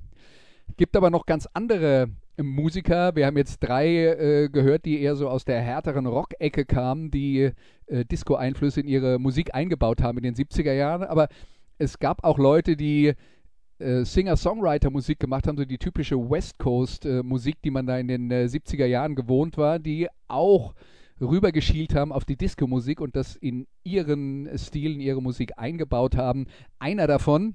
Gibt 0.76 0.96
aber 0.96 1.10
noch 1.10 1.26
ganz 1.26 1.48
andere 1.52 2.08
Musiker. 2.36 3.14
Wir 3.14 3.26
haben 3.26 3.36
jetzt 3.36 3.58
drei 3.60 3.86
äh, 3.86 4.48
gehört, 4.48 4.84
die 4.84 5.00
eher 5.00 5.14
so 5.16 5.28
aus 5.28 5.44
der 5.44 5.60
härteren 5.60 6.06
Rock-Ecke 6.06 6.64
kamen, 6.64 7.10
die 7.10 7.52
äh, 7.86 8.04
Disco-Einflüsse 8.04 8.80
in 8.80 8.88
ihre 8.88 9.18
Musik 9.18 9.54
eingebaut 9.54 10.02
haben 10.02 10.18
in 10.18 10.24
den 10.24 10.34
70er 10.34 10.72
Jahren. 10.72 11.04
Aber 11.04 11.28
es 11.78 11.98
gab 11.98 12.24
auch 12.24 12.38
Leute, 12.38 12.76
die 12.76 13.14
äh, 13.78 14.04
Singer-Songwriter-Musik 14.04 15.20
gemacht 15.20 15.46
haben, 15.46 15.56
so 15.56 15.64
die 15.64 15.78
typische 15.78 16.16
West 16.18 16.58
Coast-Musik, 16.58 17.62
die 17.62 17.70
man 17.70 17.86
da 17.86 17.98
in 17.98 18.08
den 18.08 18.30
70er 18.30 18.86
Jahren 18.86 19.14
gewohnt 19.14 19.56
war, 19.56 19.78
die 19.78 20.08
auch 20.26 20.74
rübergeschielt 21.20 21.94
haben 21.94 22.12
auf 22.12 22.24
die 22.24 22.36
Disco-Musik 22.36 23.00
und 23.00 23.14
das 23.14 23.36
in 23.36 23.66
ihren 23.84 24.48
Stil, 24.58 24.94
in 24.94 25.00
ihre 25.00 25.22
Musik 25.22 25.52
eingebaut 25.56 26.16
haben. 26.16 26.46
Einer 26.78 27.06
davon, 27.06 27.54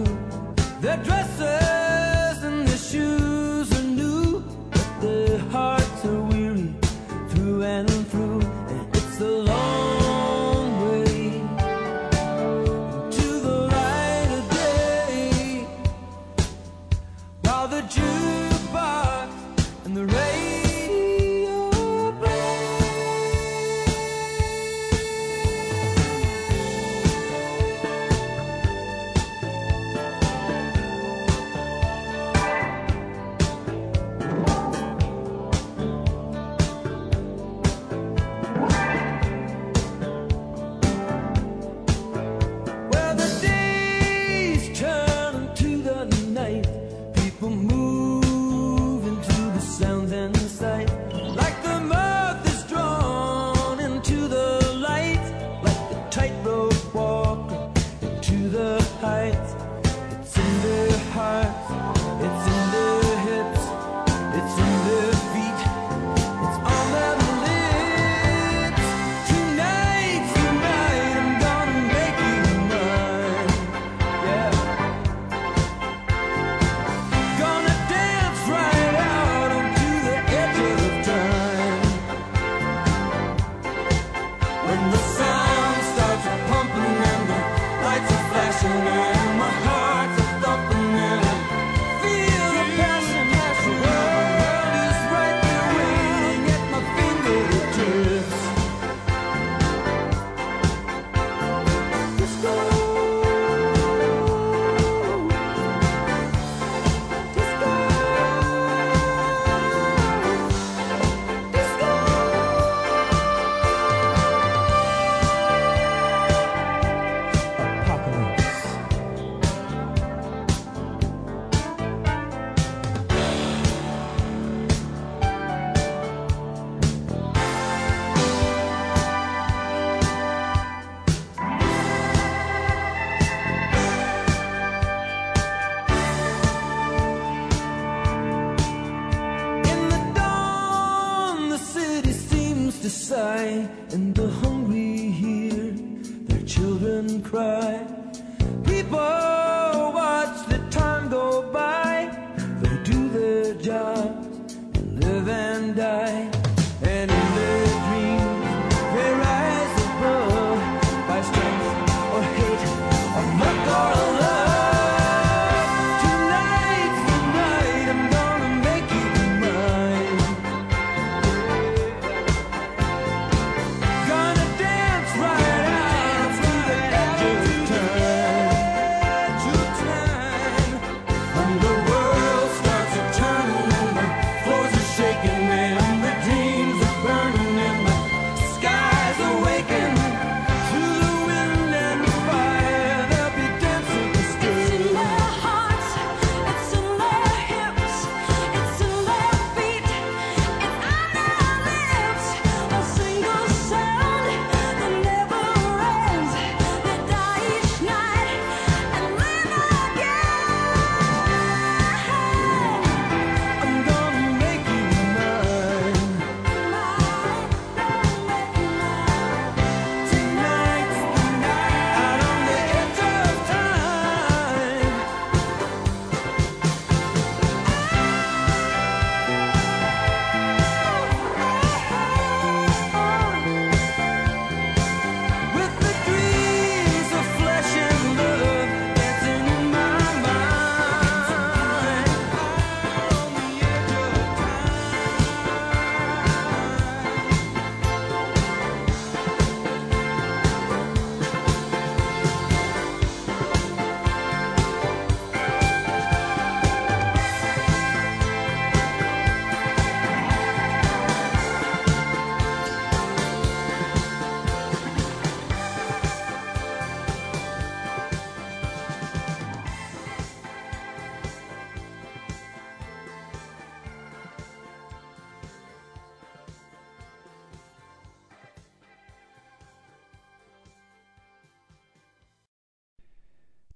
the 0.91 1.03
dresser. 1.03 1.80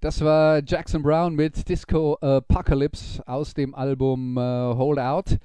Das 0.06 0.20
war 0.20 0.62
Jackson 0.64 1.02
Brown 1.02 1.34
mit 1.34 1.68
Disco 1.68 2.14
Apocalypse 2.20 3.20
aus 3.26 3.54
dem 3.54 3.74
Album 3.74 4.36
äh, 4.36 4.40
Hold 4.40 5.00
Out. 5.00 5.38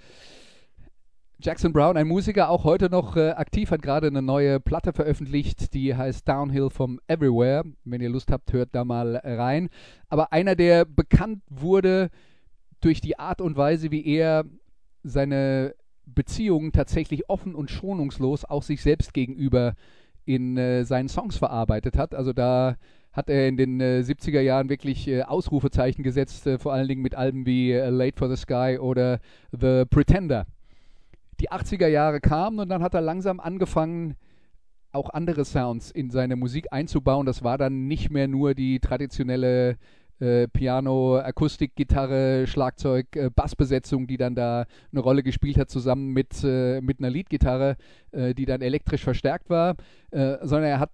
Jackson 1.39 1.73
Brown, 1.73 1.97
ein 1.97 2.07
Musiker, 2.07 2.47
auch 2.47 2.63
heute 2.63 2.87
noch 2.87 3.17
äh, 3.17 3.31
aktiv, 3.31 3.71
hat 3.71 3.81
gerade 3.81 4.05
eine 4.05 4.21
neue 4.21 4.59
Platte 4.59 4.93
veröffentlicht, 4.93 5.73
die 5.73 5.95
heißt 5.95 6.29
Downhill 6.29 6.69
from 6.69 6.99
Everywhere. 7.07 7.63
Wenn 7.85 8.01
ihr 8.01 8.09
Lust 8.09 8.31
habt, 8.31 8.53
hört 8.53 8.69
da 8.73 8.85
mal 8.85 9.15
rein. 9.23 9.67
Aber 10.09 10.31
einer, 10.31 10.55
der 10.55 10.85
bekannt 10.85 11.41
wurde 11.49 12.11
durch 12.81 13.01
die 13.01 13.17
Art 13.17 13.41
und 13.41 13.57
Weise, 13.57 13.89
wie 13.89 14.05
er 14.05 14.45
seine 15.01 15.73
Beziehungen 16.05 16.71
tatsächlich 16.71 17.31
offen 17.31 17.55
und 17.55 17.71
schonungslos 17.71 18.45
auch 18.45 18.61
sich 18.61 18.83
selbst 18.83 19.15
gegenüber 19.15 19.73
in 20.25 20.55
äh, 20.55 20.83
seinen 20.83 21.09
Songs 21.09 21.35
verarbeitet 21.35 21.97
hat. 21.97 22.13
Also 22.13 22.31
da 22.31 22.75
hat 23.13 23.29
er 23.29 23.47
in 23.47 23.57
den 23.57 23.81
äh, 23.81 24.03
70er 24.05 24.39
Jahren 24.39 24.69
wirklich 24.69 25.07
äh, 25.07 25.23
Ausrufezeichen 25.23 26.03
gesetzt, 26.03 26.47
äh, 26.47 26.57
vor 26.57 26.73
allen 26.73 26.87
Dingen 26.87 27.01
mit 27.01 27.15
Alben 27.15 27.45
wie 27.45 27.71
äh, 27.71 27.89
Late 27.89 28.17
for 28.17 28.29
the 28.29 28.37
Sky 28.37 28.77
oder 28.79 29.19
The 29.51 29.83
Pretender. 29.89 30.45
Die 31.39 31.49
80er 31.49 31.87
Jahre 31.87 32.21
kamen 32.21 32.59
und 32.59 32.69
dann 32.69 32.83
hat 32.83 32.93
er 32.93 33.01
langsam 33.01 33.39
angefangen, 33.39 34.15
auch 34.93 35.09
andere 35.09 35.45
Sounds 35.45 35.91
in 35.91 36.09
seine 36.09 36.35
Musik 36.35 36.67
einzubauen. 36.71 37.25
Das 37.25 37.43
war 37.43 37.57
dann 37.57 37.87
nicht 37.87 38.11
mehr 38.11 38.27
nur 38.27 38.53
die 38.53 38.79
traditionelle 38.79 39.77
äh, 40.19 40.47
Piano, 40.47 41.17
Akustik, 41.17 41.75
Gitarre, 41.75 42.45
Schlagzeug, 42.45 43.07
äh, 43.15 43.29
Bassbesetzung, 43.29 44.07
die 44.07 44.17
dann 44.17 44.35
da 44.35 44.65
eine 44.91 45.01
Rolle 45.01 45.23
gespielt 45.23 45.57
hat, 45.57 45.69
zusammen 45.69 46.11
mit, 46.13 46.43
mit 46.43 46.99
einer 46.99 47.09
Leadgitarre, 47.09 47.75
die 48.13 48.45
dann 48.45 48.61
elektrisch 48.61 49.03
verstärkt 49.03 49.49
war, 49.49 49.75
sondern 50.11 50.63
er 50.63 50.79
hat 50.79 50.91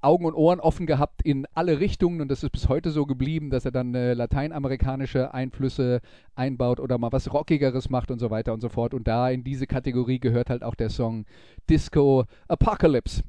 Augen 0.00 0.24
und 0.24 0.34
Ohren 0.34 0.60
offen 0.60 0.86
gehabt 0.86 1.22
in 1.22 1.46
alle 1.54 1.80
Richtungen 1.80 2.20
und 2.20 2.28
das 2.28 2.42
ist 2.42 2.50
bis 2.50 2.68
heute 2.68 2.90
so 2.90 3.06
geblieben, 3.06 3.50
dass 3.50 3.64
er 3.64 3.72
dann 3.72 3.94
äh, 3.94 4.14
lateinamerikanische 4.14 5.34
Einflüsse 5.34 6.00
einbaut 6.34 6.78
oder 6.78 6.98
mal 6.98 7.12
was 7.12 7.32
Rockigeres 7.32 7.90
macht 7.90 8.10
und 8.10 8.18
so 8.18 8.30
weiter 8.30 8.52
und 8.52 8.60
so 8.60 8.68
fort. 8.68 8.94
Und 8.94 9.08
da 9.08 9.30
in 9.30 9.42
diese 9.42 9.66
Kategorie 9.66 10.20
gehört 10.20 10.50
halt 10.50 10.62
auch 10.62 10.74
der 10.74 10.90
Song 10.90 11.24
Disco 11.68 12.24
Apocalypse. 12.46 13.22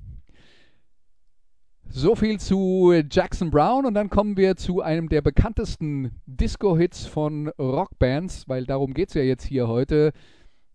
So 1.92 2.16
viel 2.16 2.40
zu 2.40 2.94
Jackson 3.10 3.50
Brown 3.50 3.88
und 3.88 3.96
dann 3.96 4.12
kommen 4.12 4.38
wir 4.38 4.56
zu 4.56 4.82
einem 4.82 5.10
der 5.10 5.24
bekanntesten 5.24 6.12
Disco-Hits 6.28 7.08
von 7.08 7.48
Rockbands, 7.58 8.48
weil 8.48 8.68
darum 8.68 8.94
geht 8.94 9.10
es 9.10 9.16
ja 9.16 9.24
jetzt 9.24 9.44
hier 9.44 9.68
heute. 9.68 10.14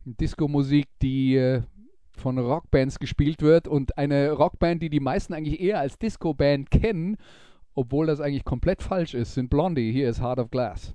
Disco-Musik, 0.04 0.88
die 1.02 1.37
äh, 1.37 1.62
von 2.16 2.38
Rockbands 2.38 2.98
gespielt 2.98 3.42
wird 3.42 3.68
und 3.68 3.98
eine 3.98 4.33
Rockband, 4.33 4.83
die 4.83 4.90
die 4.90 5.00
meisten 5.00 5.35
eigentlich 5.35 5.61
eher 5.61 5.81
als 5.81 5.98
Disco-Band 5.98 6.70
kennen, 6.70 7.16
obwohl 7.74 8.07
das 8.07 8.20
eigentlich 8.20 8.44
komplett 8.44 8.83
falsch 8.83 9.14
ist, 9.14 9.35
sind 9.35 9.50
Blondie. 9.50 9.92
Hier 9.92 10.09
ist 10.09 10.22
Heart 10.22 10.38
of 10.38 10.50
Glass. 10.50 10.94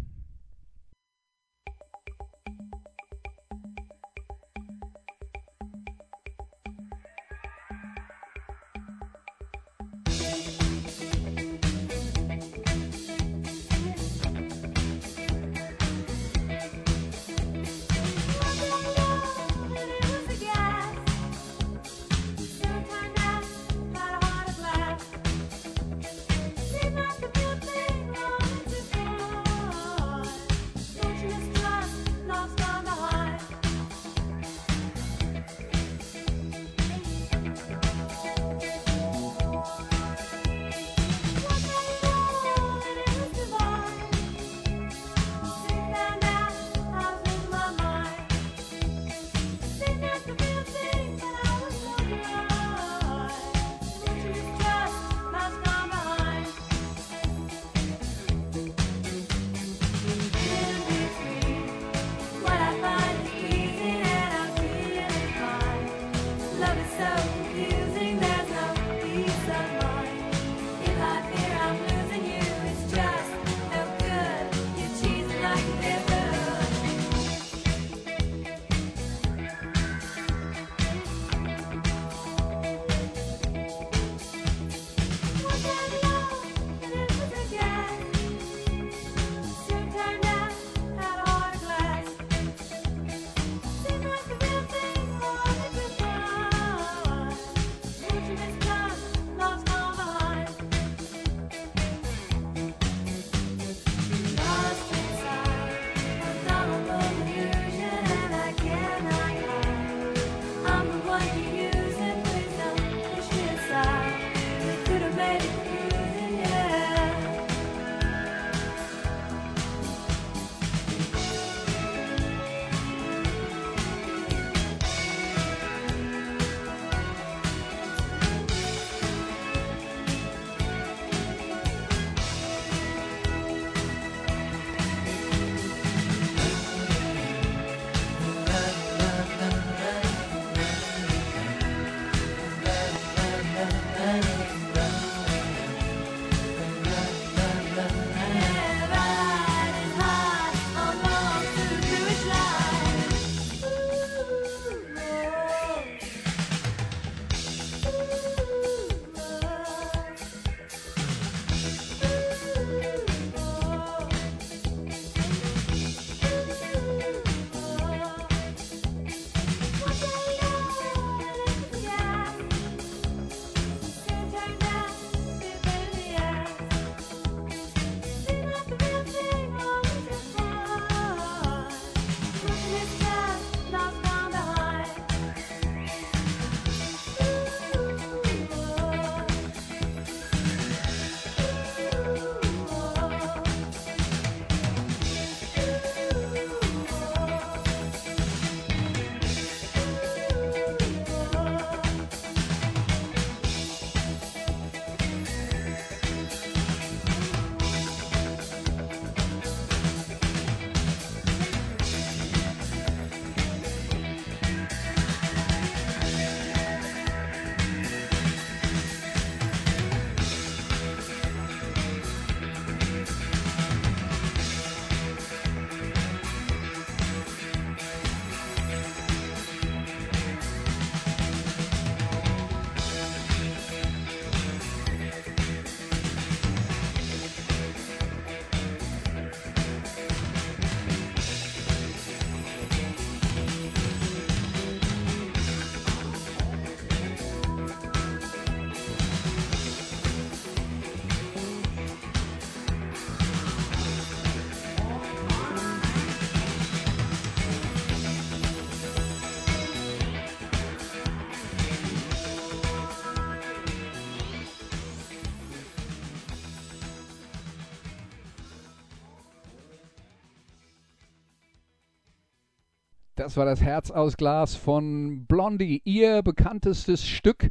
Das 273.20 273.36
war 273.36 273.44
das 273.44 273.62
Herz 273.62 273.92
aus 273.92 274.16
Glas 274.16 274.56
von 274.56 275.26
Blondie, 275.26 275.82
ihr 275.84 276.22
bekanntestes 276.22 277.06
Stück. 277.06 277.50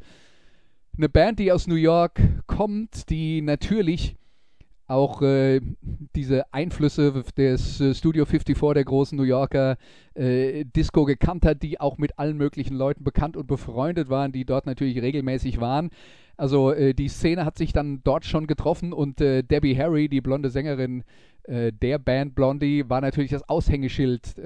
Eine 0.96 1.10
Band, 1.10 1.38
die 1.40 1.52
aus 1.52 1.66
New 1.66 1.74
York 1.74 2.22
kommt, 2.46 3.10
die 3.10 3.42
natürlich 3.42 4.16
auch 4.86 5.20
äh, 5.20 5.60
diese 6.16 6.54
Einflüsse 6.54 7.22
des 7.36 7.82
äh, 7.82 7.94
Studio 7.94 8.24
54, 8.24 8.72
der 8.72 8.84
großen 8.84 9.14
New 9.14 9.24
Yorker 9.24 9.76
äh, 10.14 10.64
Disco 10.64 11.04
gekannt 11.04 11.44
hat, 11.44 11.62
die 11.62 11.78
auch 11.78 11.98
mit 11.98 12.18
allen 12.18 12.38
möglichen 12.38 12.74
Leuten 12.74 13.04
bekannt 13.04 13.36
und 13.36 13.46
befreundet 13.46 14.08
waren, 14.08 14.32
die 14.32 14.46
dort 14.46 14.64
natürlich 14.64 15.02
regelmäßig 15.02 15.60
waren. 15.60 15.90
Also 16.38 16.72
äh, 16.72 16.94
die 16.94 17.08
Szene 17.08 17.44
hat 17.44 17.58
sich 17.58 17.74
dann 17.74 18.00
dort 18.04 18.24
schon 18.24 18.46
getroffen 18.46 18.94
und 18.94 19.20
äh, 19.20 19.42
Debbie 19.42 19.76
Harry, 19.76 20.08
die 20.08 20.22
blonde 20.22 20.48
Sängerin 20.48 21.04
der 21.50 21.98
Band 21.98 22.34
Blondie, 22.34 22.84
war 22.90 23.00
natürlich 23.00 23.30
das 23.30 23.48
Aushängeschild 23.48 24.36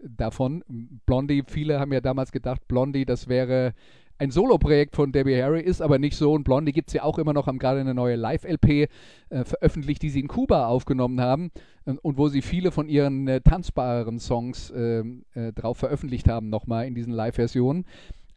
davon. 0.00 0.64
Blondie, 1.06 1.42
viele 1.46 1.80
haben 1.80 1.92
ja 1.92 2.00
damals 2.00 2.32
gedacht, 2.32 2.66
Blondie, 2.68 3.04
das 3.04 3.28
wäre 3.28 3.74
ein 4.18 4.30
Soloprojekt 4.30 4.96
von 4.96 5.12
Debbie 5.12 5.40
Harry, 5.40 5.60
ist 5.60 5.80
aber 5.80 5.98
nicht 5.98 6.16
so. 6.16 6.32
Und 6.32 6.44
Blondie 6.44 6.72
gibt 6.72 6.88
es 6.88 6.94
ja 6.94 7.04
auch 7.04 7.18
immer 7.18 7.32
noch, 7.32 7.46
haben 7.46 7.58
gerade 7.58 7.80
eine 7.80 7.94
neue 7.94 8.16
Live-LP 8.16 8.88
äh, 9.30 9.44
veröffentlicht, 9.44 10.02
die 10.02 10.10
sie 10.10 10.20
in 10.20 10.28
Kuba 10.28 10.66
aufgenommen 10.66 11.20
haben 11.20 11.50
äh, 11.86 11.92
und 12.02 12.18
wo 12.18 12.28
sie 12.28 12.42
viele 12.42 12.72
von 12.72 12.88
ihren 12.88 13.28
äh, 13.28 13.40
tanzbaren 13.40 14.18
Songs 14.18 14.72
ähm, 14.74 15.24
äh, 15.34 15.52
drauf 15.52 15.78
veröffentlicht 15.78 16.28
haben, 16.28 16.48
nochmal 16.48 16.86
in 16.86 16.94
diesen 16.94 17.12
Live-Versionen. 17.12 17.84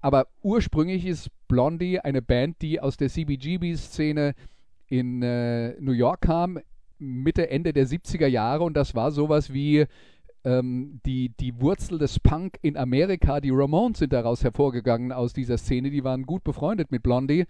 Aber 0.01 0.27
ursprünglich 0.43 1.05
ist 1.05 1.29
Blondie 1.47 1.99
eine 1.99 2.21
Band, 2.21 2.61
die 2.61 2.79
aus 2.79 2.97
der 2.97 3.09
CBGB-Szene 3.09 4.33
in 4.87 5.21
äh, 5.23 5.79
New 5.79 5.93
York 5.93 6.21
kam, 6.21 6.59
Mitte, 6.99 7.49
Ende 7.49 7.73
der 7.73 7.87
70er 7.87 8.27
Jahre. 8.27 8.63
Und 8.63 8.75
das 8.75 8.93
war 8.93 9.11
sowas 9.11 9.53
wie 9.53 9.85
ähm, 10.43 10.99
die, 11.05 11.29
die 11.39 11.59
Wurzel 11.59 11.97
des 11.97 12.19
Punk 12.19 12.57
in 12.61 12.77
Amerika. 12.77 13.41
Die 13.41 13.51
Ramones 13.51 13.99
sind 13.99 14.13
daraus 14.13 14.43
hervorgegangen 14.43 15.11
aus 15.11 15.33
dieser 15.33 15.57
Szene. 15.57 15.91
Die 15.91 16.03
waren 16.03 16.23
gut 16.23 16.43
befreundet 16.43 16.91
mit 16.91 17.03
Blondie. 17.03 17.45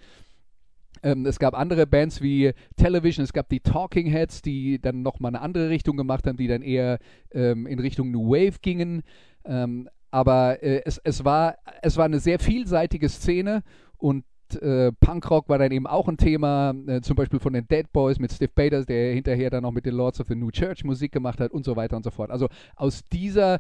Ähm, 1.04 1.26
es 1.26 1.40
gab 1.40 1.58
andere 1.58 1.88
Bands 1.88 2.22
wie 2.22 2.54
Television, 2.76 3.24
es 3.24 3.34
gab 3.34 3.50
die 3.50 3.62
Talking 3.62 4.08
Heads, 4.08 4.42
die 4.42 4.80
dann 4.80 5.02
nochmal 5.02 5.30
eine 5.30 5.42
andere 5.42 5.70
Richtung 5.70 5.98
gemacht 5.98 6.28
haben, 6.28 6.38
die 6.38 6.48
dann 6.48 6.62
eher 6.62 7.00
ähm, 7.32 7.66
in 7.66 7.80
Richtung 7.80 8.12
New 8.12 8.30
Wave 8.30 8.60
gingen. 8.62 9.04
Ähm, 9.46 9.90
aber 10.12 10.62
äh, 10.62 10.82
es, 10.86 11.00
es, 11.04 11.24
war, 11.24 11.56
es 11.82 11.98
war 11.98 12.06
eine 12.06 12.20
sehr 12.20 12.40
vielseitige 12.40 13.10
Szene 13.10 13.64
und 13.98 14.26
äh, 14.56 14.92
Punkrock 14.94 15.50
war 15.50 15.58
dann 15.58 15.72
eben 15.72 15.88
auch 15.88 16.08
ein 16.08 16.18
Thema, 16.18 16.74
äh, 16.88 17.02
zum 17.02 17.16
Beispiel 17.16 17.40
von 17.40 17.54
den 17.54 17.68
Dead 17.68 17.92
Boys 17.92 18.20
mit 18.20 18.32
Steve 18.32 18.52
Baders, 18.54 18.86
der 18.86 19.14
hinterher 19.14 19.50
dann 19.50 19.64
noch 19.64 19.72
mit 19.72 19.86
den 19.86 19.96
Lords 19.96 20.20
of 20.20 20.28
the 20.28 20.36
New 20.36 20.52
Church 20.52 20.84
Musik 20.84 21.12
gemacht 21.12 21.40
hat 21.40 21.52
und 21.52 21.66
so 21.66 21.76
weiter 21.76 21.96
und 21.98 22.04
so 22.04 22.12
fort. 22.12 22.32
Also 22.32 22.48
aus 22.76 23.08
dieser 23.12 23.60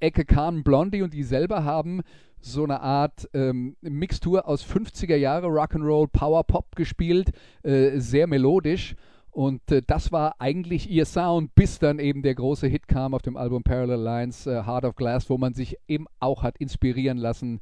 Ecke 0.00 0.24
kamen 0.24 0.62
Blondie 0.62 1.02
und 1.02 1.14
die 1.14 1.24
selber 1.24 1.64
haben 1.64 2.02
so 2.40 2.64
eine 2.64 2.80
Art 2.80 3.28
ähm, 3.34 3.76
Mixtur 3.80 4.48
aus 4.48 4.64
50er 4.64 5.16
Jahre 5.16 5.48
Rock'n'Roll, 5.48 6.08
Power 6.08 6.44
Pop 6.44 6.74
gespielt, 6.74 7.32
äh, 7.62 7.98
sehr 7.98 8.26
melodisch. 8.26 8.94
Und 9.30 9.70
äh, 9.70 9.82
das 9.86 10.10
war 10.10 10.34
eigentlich 10.40 10.90
ihr 10.90 11.04
Sound, 11.04 11.54
bis 11.54 11.78
dann 11.78 11.98
eben 11.98 12.22
der 12.22 12.34
große 12.34 12.66
Hit 12.66 12.88
kam 12.88 13.14
auf 13.14 13.22
dem 13.22 13.36
Album 13.36 13.62
Parallel 13.62 14.00
Lines, 14.00 14.46
äh, 14.46 14.64
Heart 14.64 14.84
of 14.84 14.96
Glass, 14.96 15.30
wo 15.30 15.38
man 15.38 15.54
sich 15.54 15.76
eben 15.86 16.06
auch 16.18 16.42
hat 16.42 16.56
inspirieren 16.58 17.18
lassen 17.18 17.60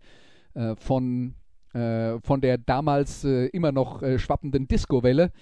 äh, 0.54 0.74
von, 0.76 1.34
äh, 1.74 2.18
von 2.20 2.40
der 2.40 2.58
damals 2.58 3.24
äh, 3.24 3.46
immer 3.46 3.72
noch 3.72 4.02
äh, 4.02 4.18
schwappenden 4.18 4.68
Disco-Welle. 4.68 5.32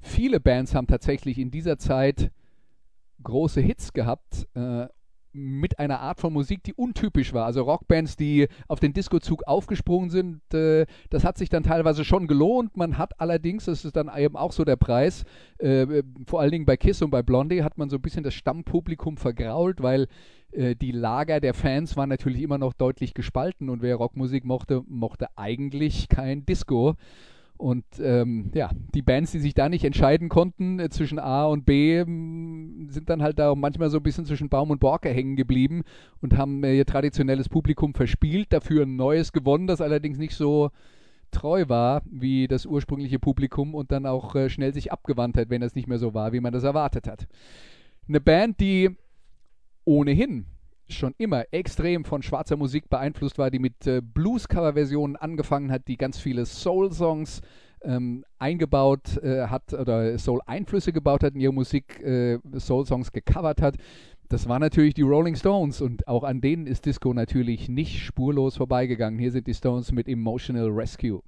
Viele 0.00 0.40
Bands 0.40 0.74
haben 0.74 0.86
tatsächlich 0.86 1.38
in 1.38 1.50
dieser 1.50 1.78
Zeit 1.78 2.30
große 3.22 3.60
Hits 3.60 3.92
gehabt 3.92 4.46
äh, 4.54 4.86
mit 5.32 5.78
einer 5.78 6.00
Art 6.00 6.20
von 6.20 6.32
Musik, 6.32 6.62
die 6.64 6.74
untypisch 6.74 7.32
war. 7.32 7.46
Also 7.46 7.62
Rockbands, 7.62 8.16
die 8.16 8.48
auf 8.68 8.80
den 8.80 8.92
Disco-Zug 8.92 9.44
aufgesprungen 9.46 10.10
sind, 10.10 10.54
äh, 10.54 10.86
das 11.10 11.24
hat 11.24 11.38
sich 11.38 11.48
dann 11.48 11.62
teilweise 11.62 12.04
schon 12.04 12.26
gelohnt. 12.26 12.76
Man 12.76 12.98
hat 12.98 13.20
allerdings, 13.20 13.66
das 13.66 13.84
ist 13.84 13.96
dann 13.96 14.10
eben 14.16 14.36
auch 14.36 14.52
so 14.52 14.64
der 14.64 14.76
Preis, 14.76 15.24
äh, 15.58 16.02
vor 16.26 16.40
allen 16.40 16.50
Dingen 16.50 16.66
bei 16.66 16.76
Kiss 16.76 17.02
und 17.02 17.10
bei 17.10 17.22
Blondie 17.22 17.62
hat 17.62 17.78
man 17.78 17.90
so 17.90 17.96
ein 17.96 18.02
bisschen 18.02 18.24
das 18.24 18.34
Stammpublikum 18.34 19.16
vergrault, 19.16 19.82
weil 19.82 20.08
äh, 20.52 20.74
die 20.74 20.92
Lager 20.92 21.40
der 21.40 21.54
Fans 21.54 21.96
waren 21.96 22.08
natürlich 22.08 22.42
immer 22.42 22.58
noch 22.58 22.72
deutlich 22.72 23.14
gespalten 23.14 23.68
und 23.68 23.82
wer 23.82 23.96
Rockmusik 23.96 24.44
mochte, 24.44 24.82
mochte 24.86 25.28
eigentlich 25.36 26.08
kein 26.08 26.44
Disco. 26.44 26.96
Und 27.60 27.84
ähm, 28.02 28.50
ja, 28.54 28.70
die 28.94 29.02
Bands, 29.02 29.32
die 29.32 29.38
sich 29.38 29.52
da 29.52 29.68
nicht 29.68 29.84
entscheiden 29.84 30.30
konnten 30.30 30.80
äh, 30.80 30.88
zwischen 30.88 31.18
A 31.18 31.44
und 31.44 31.66
B, 31.66 31.98
m, 31.98 32.86
sind 32.88 33.10
dann 33.10 33.22
halt 33.22 33.38
da 33.38 33.54
manchmal 33.54 33.90
so 33.90 33.98
ein 33.98 34.02
bisschen 34.02 34.24
zwischen 34.24 34.48
Baum 34.48 34.70
und 34.70 34.80
Borke 34.80 35.10
hängen 35.10 35.36
geblieben 35.36 35.82
und 36.22 36.38
haben 36.38 36.64
äh, 36.64 36.74
ihr 36.74 36.86
traditionelles 36.86 37.50
Publikum 37.50 37.92
verspielt, 37.92 38.54
dafür 38.54 38.84
ein 38.84 38.96
neues 38.96 39.32
gewonnen, 39.32 39.66
das 39.66 39.82
allerdings 39.82 40.16
nicht 40.16 40.34
so 40.34 40.70
treu 41.32 41.68
war 41.68 42.00
wie 42.10 42.48
das 42.48 42.64
ursprüngliche 42.64 43.18
Publikum 43.18 43.74
und 43.74 43.92
dann 43.92 44.06
auch 44.06 44.34
äh, 44.34 44.48
schnell 44.48 44.72
sich 44.72 44.90
abgewandt 44.90 45.36
hat, 45.36 45.50
wenn 45.50 45.60
es 45.60 45.74
nicht 45.74 45.86
mehr 45.86 45.98
so 45.98 46.14
war, 46.14 46.32
wie 46.32 46.40
man 46.40 46.54
das 46.54 46.64
erwartet 46.64 47.06
hat. 47.06 47.28
Eine 48.08 48.22
Band, 48.22 48.58
die 48.60 48.96
ohnehin 49.84 50.46
schon 50.90 51.14
immer 51.18 51.44
extrem 51.50 52.04
von 52.04 52.22
schwarzer 52.22 52.56
Musik 52.56 52.88
beeinflusst 52.88 53.38
war, 53.38 53.50
die 53.50 53.58
mit 53.58 53.86
äh, 53.86 54.00
Blues-Cover-Versionen 54.02 55.16
angefangen 55.16 55.70
hat, 55.70 55.88
die 55.88 55.96
ganz 55.96 56.18
viele 56.18 56.46
Soul-Songs 56.46 57.40
ähm, 57.82 58.24
eingebaut 58.38 59.16
äh, 59.22 59.46
hat 59.46 59.72
oder 59.72 60.18
Soul-Einflüsse 60.18 60.92
gebaut 60.92 61.22
hat 61.22 61.34
in 61.34 61.40
ihre 61.40 61.52
Musik, 61.52 62.00
äh, 62.02 62.38
Soul-Songs 62.54 63.12
gecovert 63.12 63.62
hat. 63.62 63.76
Das 64.28 64.48
waren 64.48 64.60
natürlich 64.60 64.94
die 64.94 65.02
Rolling 65.02 65.34
Stones 65.34 65.80
und 65.80 66.06
auch 66.06 66.22
an 66.22 66.40
denen 66.40 66.66
ist 66.66 66.86
Disco 66.86 67.12
natürlich 67.12 67.68
nicht 67.68 68.00
spurlos 68.00 68.56
vorbeigegangen. 68.56 69.18
Hier 69.18 69.32
sind 69.32 69.46
die 69.46 69.54
Stones 69.54 69.90
mit 69.90 70.08
Emotional 70.08 70.68
Rescue. 70.68 71.20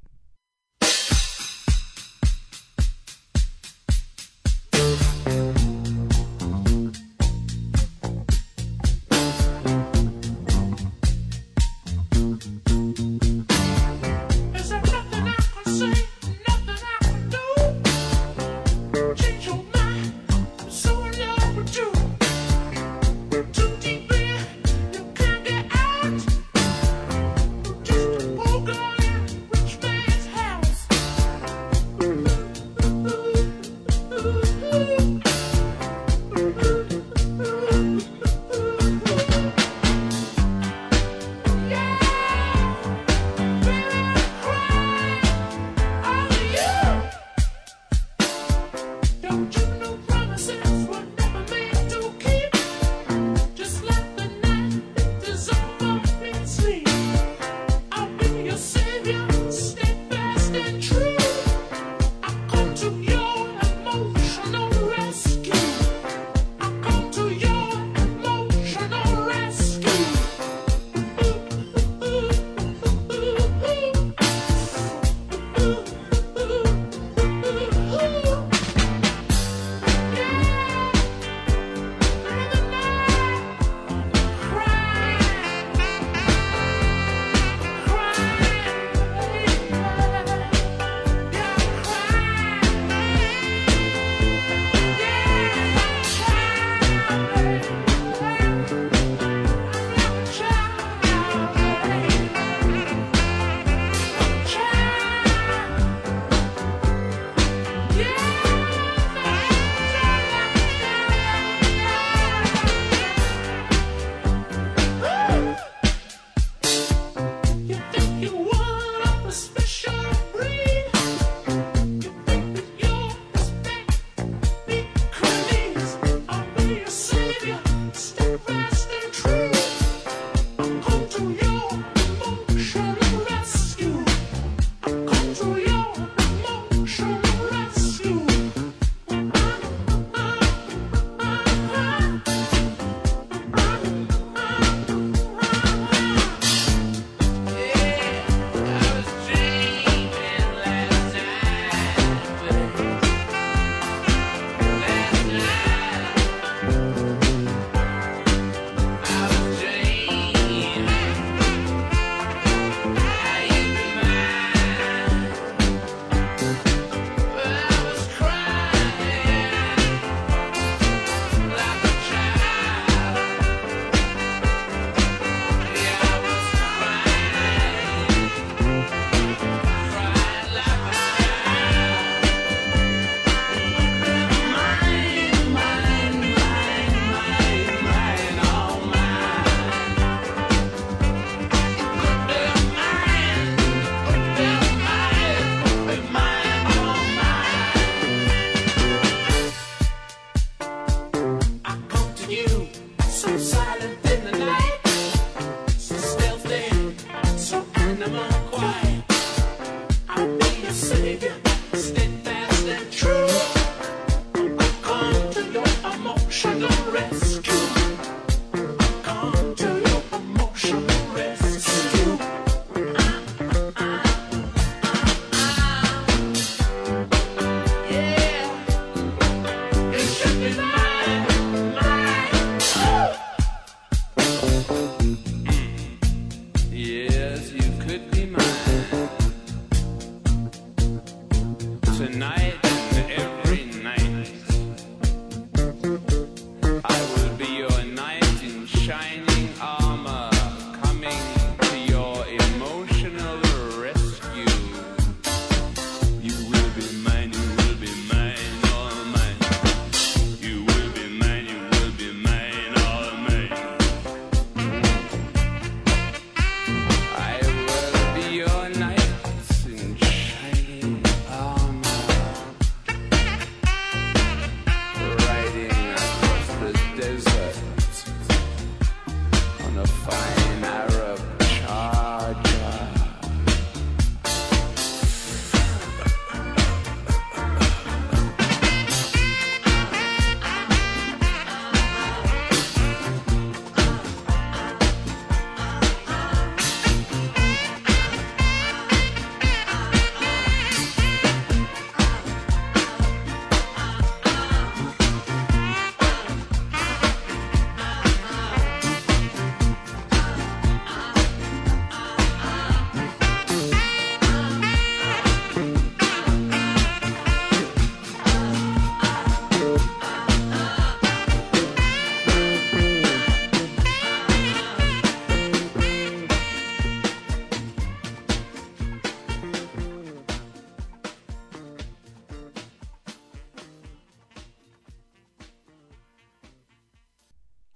tonight. 242.23 242.82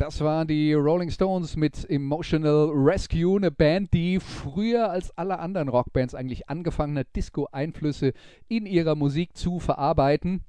Das 0.06 0.20
waren 0.20 0.46
die 0.46 0.72
Rolling 0.72 1.10
Stones 1.10 1.56
mit 1.56 1.90
Emotional 1.90 2.70
Rescue, 2.72 3.38
eine 3.38 3.50
Band, 3.50 3.92
die 3.92 4.20
früher 4.20 4.88
als 4.88 5.10
alle 5.18 5.40
anderen 5.40 5.68
Rockbands 5.68 6.14
eigentlich 6.14 6.48
angefangen 6.48 6.96
hat, 6.96 7.08
Disco-Einflüsse 7.16 8.12
in 8.46 8.66
ihrer 8.66 8.94
Musik 8.94 9.36
zu 9.36 9.58
verarbeiten. 9.58 10.44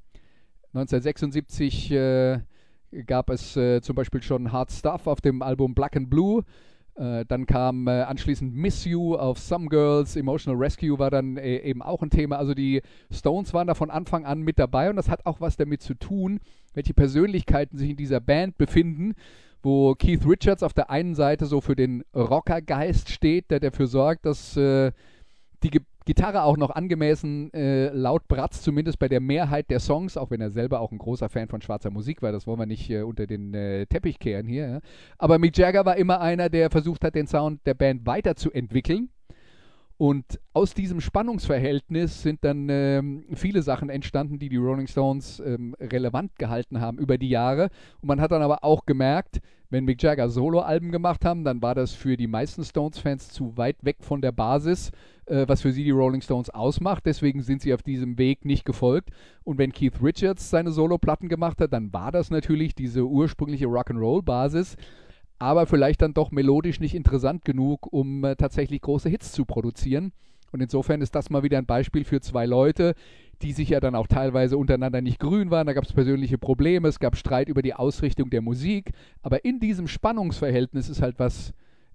1976 0.75 1.89
äh, 1.89 2.41
gab 3.07 3.31
es 3.31 3.57
äh, 3.57 3.81
zum 3.81 3.95
Beispiel 3.95 4.21
schon 4.21 4.51
Hard 4.51 4.71
Stuff 4.71 5.07
auf 5.07 5.21
dem 5.21 5.41
Album 5.41 5.73
Black 5.73 5.95
and 5.97 6.11
Blue. 6.11 6.43
Äh, 6.93 7.25
dann 7.27 7.47
kam 7.47 7.87
äh, 7.87 8.03
anschließend 8.03 8.55
Miss 8.55 8.85
You 8.85 9.15
auf 9.15 9.39
Some 9.39 9.69
Girls, 9.69 10.15
Emotional 10.15 10.59
Rescue 10.59 10.99
war 10.99 11.09
dann 11.09 11.37
äh, 11.37 11.57
eben 11.61 11.81
auch 11.81 12.03
ein 12.03 12.11
Thema. 12.11 12.37
Also 12.37 12.53
die 12.53 12.83
Stones 13.11 13.55
waren 13.55 13.65
da 13.65 13.73
von 13.73 13.89
Anfang 13.89 14.23
an 14.23 14.41
mit 14.41 14.59
dabei 14.59 14.91
und 14.91 14.97
das 14.97 15.09
hat 15.09 15.25
auch 15.25 15.41
was 15.41 15.57
damit 15.57 15.81
zu 15.81 15.95
tun, 15.95 16.41
welche 16.75 16.93
Persönlichkeiten 16.93 17.75
sich 17.75 17.89
in 17.89 17.97
dieser 17.97 18.19
Band 18.19 18.59
befinden, 18.59 19.15
wo 19.68 19.95
Keith 19.95 20.26
Richards 20.26 20.63
auf 20.63 20.74
der 20.74 20.89
einen 20.89 21.13
Seite 21.13 21.45
so 21.45 21.59
für 21.59 21.76
den 21.76 22.05
Rockergeist 22.15 23.09
steht, 23.09 23.51
der 23.51 23.59
dafür 23.59 23.88
sorgt, 23.88 24.26
dass 24.26 24.55
äh, 24.55 24.93
die 25.61 25.70
Ge 25.70 25.82
Gitarre 26.05 26.43
auch 26.43 26.55
noch 26.55 26.70
angemessen 26.70 27.53
äh, 27.53 27.89
laut 27.89 28.30
bratzt, 28.30 28.63
zumindest 28.63 28.97
bei 28.97 29.09
der 29.09 29.20
Mehrheit 29.20 29.70
der 29.70 29.82
Songs, 29.82 30.15
auch 30.15 30.32
wenn 30.32 30.39
er 30.39 30.51
selber 30.51 30.80
auch 30.80 30.93
ein 30.93 30.99
großer 30.99 31.28
Fan 31.28 31.49
von 31.49 31.61
schwarzer 31.61 31.89
Musik 31.89 32.22
war. 32.22 32.32
Das 32.32 32.47
wollen 32.47 32.59
wir 32.59 32.65
nicht 32.65 32.89
äh, 32.89 33.01
unter 33.01 33.28
den 33.28 33.53
äh, 33.53 33.86
Teppich 33.88 34.18
kehren 34.18 34.47
hier. 34.47 34.70
Ja. 34.70 34.80
Aber 35.18 35.38
Mick 35.38 35.57
Jagger 35.57 35.86
war 35.86 35.97
immer 35.97 36.22
einer, 36.22 36.47
der 36.47 36.70
versucht 36.70 37.03
hat, 37.03 37.15
den 37.15 37.28
Sound 37.28 37.59
der 37.65 37.74
Band 37.74 38.05
weiterzuentwickeln. 38.05 39.09
Und 39.97 40.39
aus 40.53 40.75
diesem 40.75 41.01
Spannungsverhältnis 41.01 42.21
sind 42.21 42.43
dann 42.43 42.67
ähm, 42.69 43.25
viele 43.33 43.63
Sachen 43.63 43.89
entstanden, 43.89 44.37
die 44.37 44.47
die 44.47 44.57
Rolling 44.57 44.85
Stones 44.85 45.39
ähm, 45.39 45.75
relevant 45.79 46.37
gehalten 46.37 46.79
haben 46.79 46.99
über 46.99 47.17
die 47.17 47.29
Jahre. 47.29 47.69
Und 48.01 48.07
man 48.07 48.21
hat 48.21 48.31
dann 48.31 48.43
aber 48.43 48.63
auch 48.63 48.85
gemerkt, 48.85 49.41
wenn 49.69 49.85
Mick 49.85 50.01
Jagger 50.01 50.29
Soloalben 50.29 50.91
gemacht 50.91 51.25
haben, 51.25 51.43
dann 51.43 51.61
war 51.63 51.73
das 51.73 51.93
für 51.93 52.15
die 52.15 52.27
meisten 52.27 52.63
Stones-Fans 52.63 53.29
zu 53.29 53.57
weit 53.57 53.83
weg 53.83 53.97
von 54.01 54.21
der 54.21 54.31
Basis, 54.31 54.91
äh, 55.25 55.47
was 55.47 55.61
für 55.61 55.71
sie 55.71 55.83
die 55.83 55.91
Rolling 55.91 56.21
Stones 56.21 56.51
ausmacht. 56.51 57.05
Deswegen 57.07 57.41
sind 57.41 57.63
sie 57.63 57.73
auf 57.73 57.81
diesem 57.81 58.19
Weg 58.19 58.45
nicht 58.45 58.65
gefolgt. 58.65 59.09
Und 59.43 59.57
wenn 59.57 59.73
Keith 59.73 60.01
Richards 60.01 60.51
seine 60.51 60.71
Soloplatten 60.71 61.27
gemacht 61.27 61.59
hat, 61.59 61.73
dann 61.73 61.91
war 61.91 62.11
das 62.11 62.29
natürlich 62.29 62.75
diese 62.75 63.03
ursprüngliche 63.03 63.65
Rock'n'Roll-Basis 63.65 64.77
aber 65.39 65.67
vielleicht 65.67 66.01
dann 66.01 66.13
doch 66.13 66.31
melodisch 66.31 66.79
nicht 66.79 66.95
interessant 66.95 67.45
genug, 67.45 67.91
um 67.91 68.23
äh, 68.23 68.35
tatsächlich 68.35 68.81
große 68.81 69.09
Hits 69.09 69.31
zu 69.31 69.45
produzieren. 69.45 70.11
Und 70.51 70.61
insofern 70.61 71.01
ist 71.01 71.13
das 71.13 71.29
mal 71.29 71.43
wieder 71.43 71.57
ein 71.57 71.65
Beispiel 71.65 72.03
für 72.03 72.21
zwei 72.21 72.45
Leute, 72.45 72.93
die 73.41 73.51
sich 73.51 73.69
ja 73.69 73.79
dann 73.79 73.95
auch 73.95 74.07
teilweise 74.07 74.57
untereinander 74.57 75.01
nicht 75.01 75.19
grün 75.19 75.51
waren. 75.51 75.67
Da 75.67 75.73
gab 75.73 75.83
es 75.83 75.93
persönliche 75.93 76.38
Probleme, 76.38 76.88
es 76.88 76.99
gab 76.99 77.15
Streit 77.15 77.49
über 77.49 77.61
die 77.61 77.73
Ausrichtung 77.73 78.29
der 78.29 78.41
Musik. 78.41 78.91
Aber 79.21 79.45
in 79.45 79.59
diesem 79.59 79.88
Spannungsverhältnis 79.88 80.89
ist 80.89 81.01
halt 81.01 81.19
was 81.19 81.53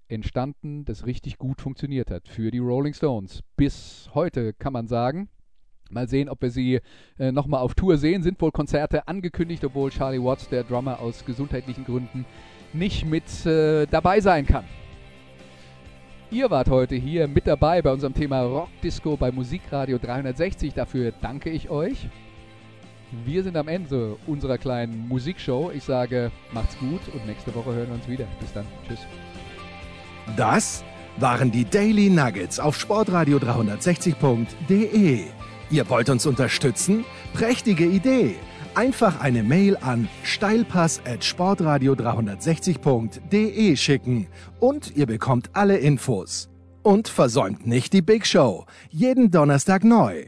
entstanden, 0.08 0.84
das 0.84 1.06
richtig 1.06 1.38
gut 1.38 1.60
funktioniert 1.60 2.10
hat 2.10 2.28
für 2.28 2.50
die 2.50 2.58
Rolling 2.58 2.92
Stones. 2.92 3.40
Bis 3.56 4.10
heute 4.14 4.52
kann 4.52 4.72
man 4.72 4.86
sagen. 4.86 5.28
Mal 5.90 6.08
sehen, 6.08 6.28
ob 6.28 6.40
wir 6.40 6.50
sie 6.50 6.80
äh, 7.18 7.32
nochmal 7.32 7.60
auf 7.60 7.74
Tour 7.74 7.98
sehen. 7.98 8.22
Sind 8.22 8.40
wohl 8.40 8.50
Konzerte 8.50 9.08
angekündigt, 9.08 9.64
obwohl 9.64 9.90
Charlie 9.90 10.22
Watts, 10.22 10.48
der 10.48 10.64
Drummer, 10.64 11.00
aus 11.00 11.24
gesundheitlichen 11.24 11.84
Gründen 11.84 12.24
nicht 12.74 13.04
mit 13.04 13.24
äh, 13.46 13.86
dabei 13.86 14.20
sein 14.20 14.46
kann. 14.46 14.64
Ihr 16.30 16.50
wart 16.50 16.70
heute 16.70 16.94
hier 16.94 17.28
mit 17.28 17.46
dabei 17.46 17.82
bei 17.82 17.92
unserem 17.92 18.14
Thema 18.14 18.40
Rock 18.40 18.70
Disco 18.82 19.16
bei 19.16 19.30
Musikradio 19.30 19.98
360. 19.98 20.72
Dafür 20.72 21.12
danke 21.20 21.50
ich 21.50 21.68
euch. 21.68 22.08
Wir 23.26 23.42
sind 23.42 23.58
am 23.58 23.68
Ende 23.68 24.16
unserer 24.26 24.56
kleinen 24.56 25.06
Musikshow. 25.08 25.70
Ich 25.74 25.84
sage, 25.84 26.32
macht's 26.52 26.78
gut 26.78 27.00
und 27.12 27.26
nächste 27.26 27.54
Woche 27.54 27.74
hören 27.74 27.88
wir 27.88 27.94
uns 27.96 28.08
wieder. 28.08 28.24
Bis 28.40 28.50
dann. 28.54 28.64
Tschüss. 28.88 29.00
Das 30.36 30.82
waren 31.18 31.50
die 31.50 31.66
Daily 31.66 32.08
Nuggets 32.08 32.58
auf 32.58 32.80
sportradio 32.80 33.36
360.de. 33.36 35.24
Ihr 35.70 35.90
wollt 35.90 36.08
uns 36.08 36.24
unterstützen? 36.24 37.04
Prächtige 37.34 37.84
Idee! 37.84 38.36
Einfach 38.74 39.20
eine 39.20 39.42
Mail 39.42 39.76
an 39.82 40.08
steilpass 40.24 41.02
at 41.04 41.22
sportradio 41.22 41.92
360.de 41.92 43.76
schicken 43.76 44.28
und 44.60 44.96
ihr 44.96 45.04
bekommt 45.04 45.50
alle 45.52 45.76
Infos. 45.76 46.48
Und 46.82 47.08
versäumt 47.08 47.66
nicht 47.66 47.92
die 47.92 48.00
Big 48.00 48.26
Show. 48.26 48.64
Jeden 48.88 49.30
Donnerstag 49.30 49.84
neu. 49.84 50.24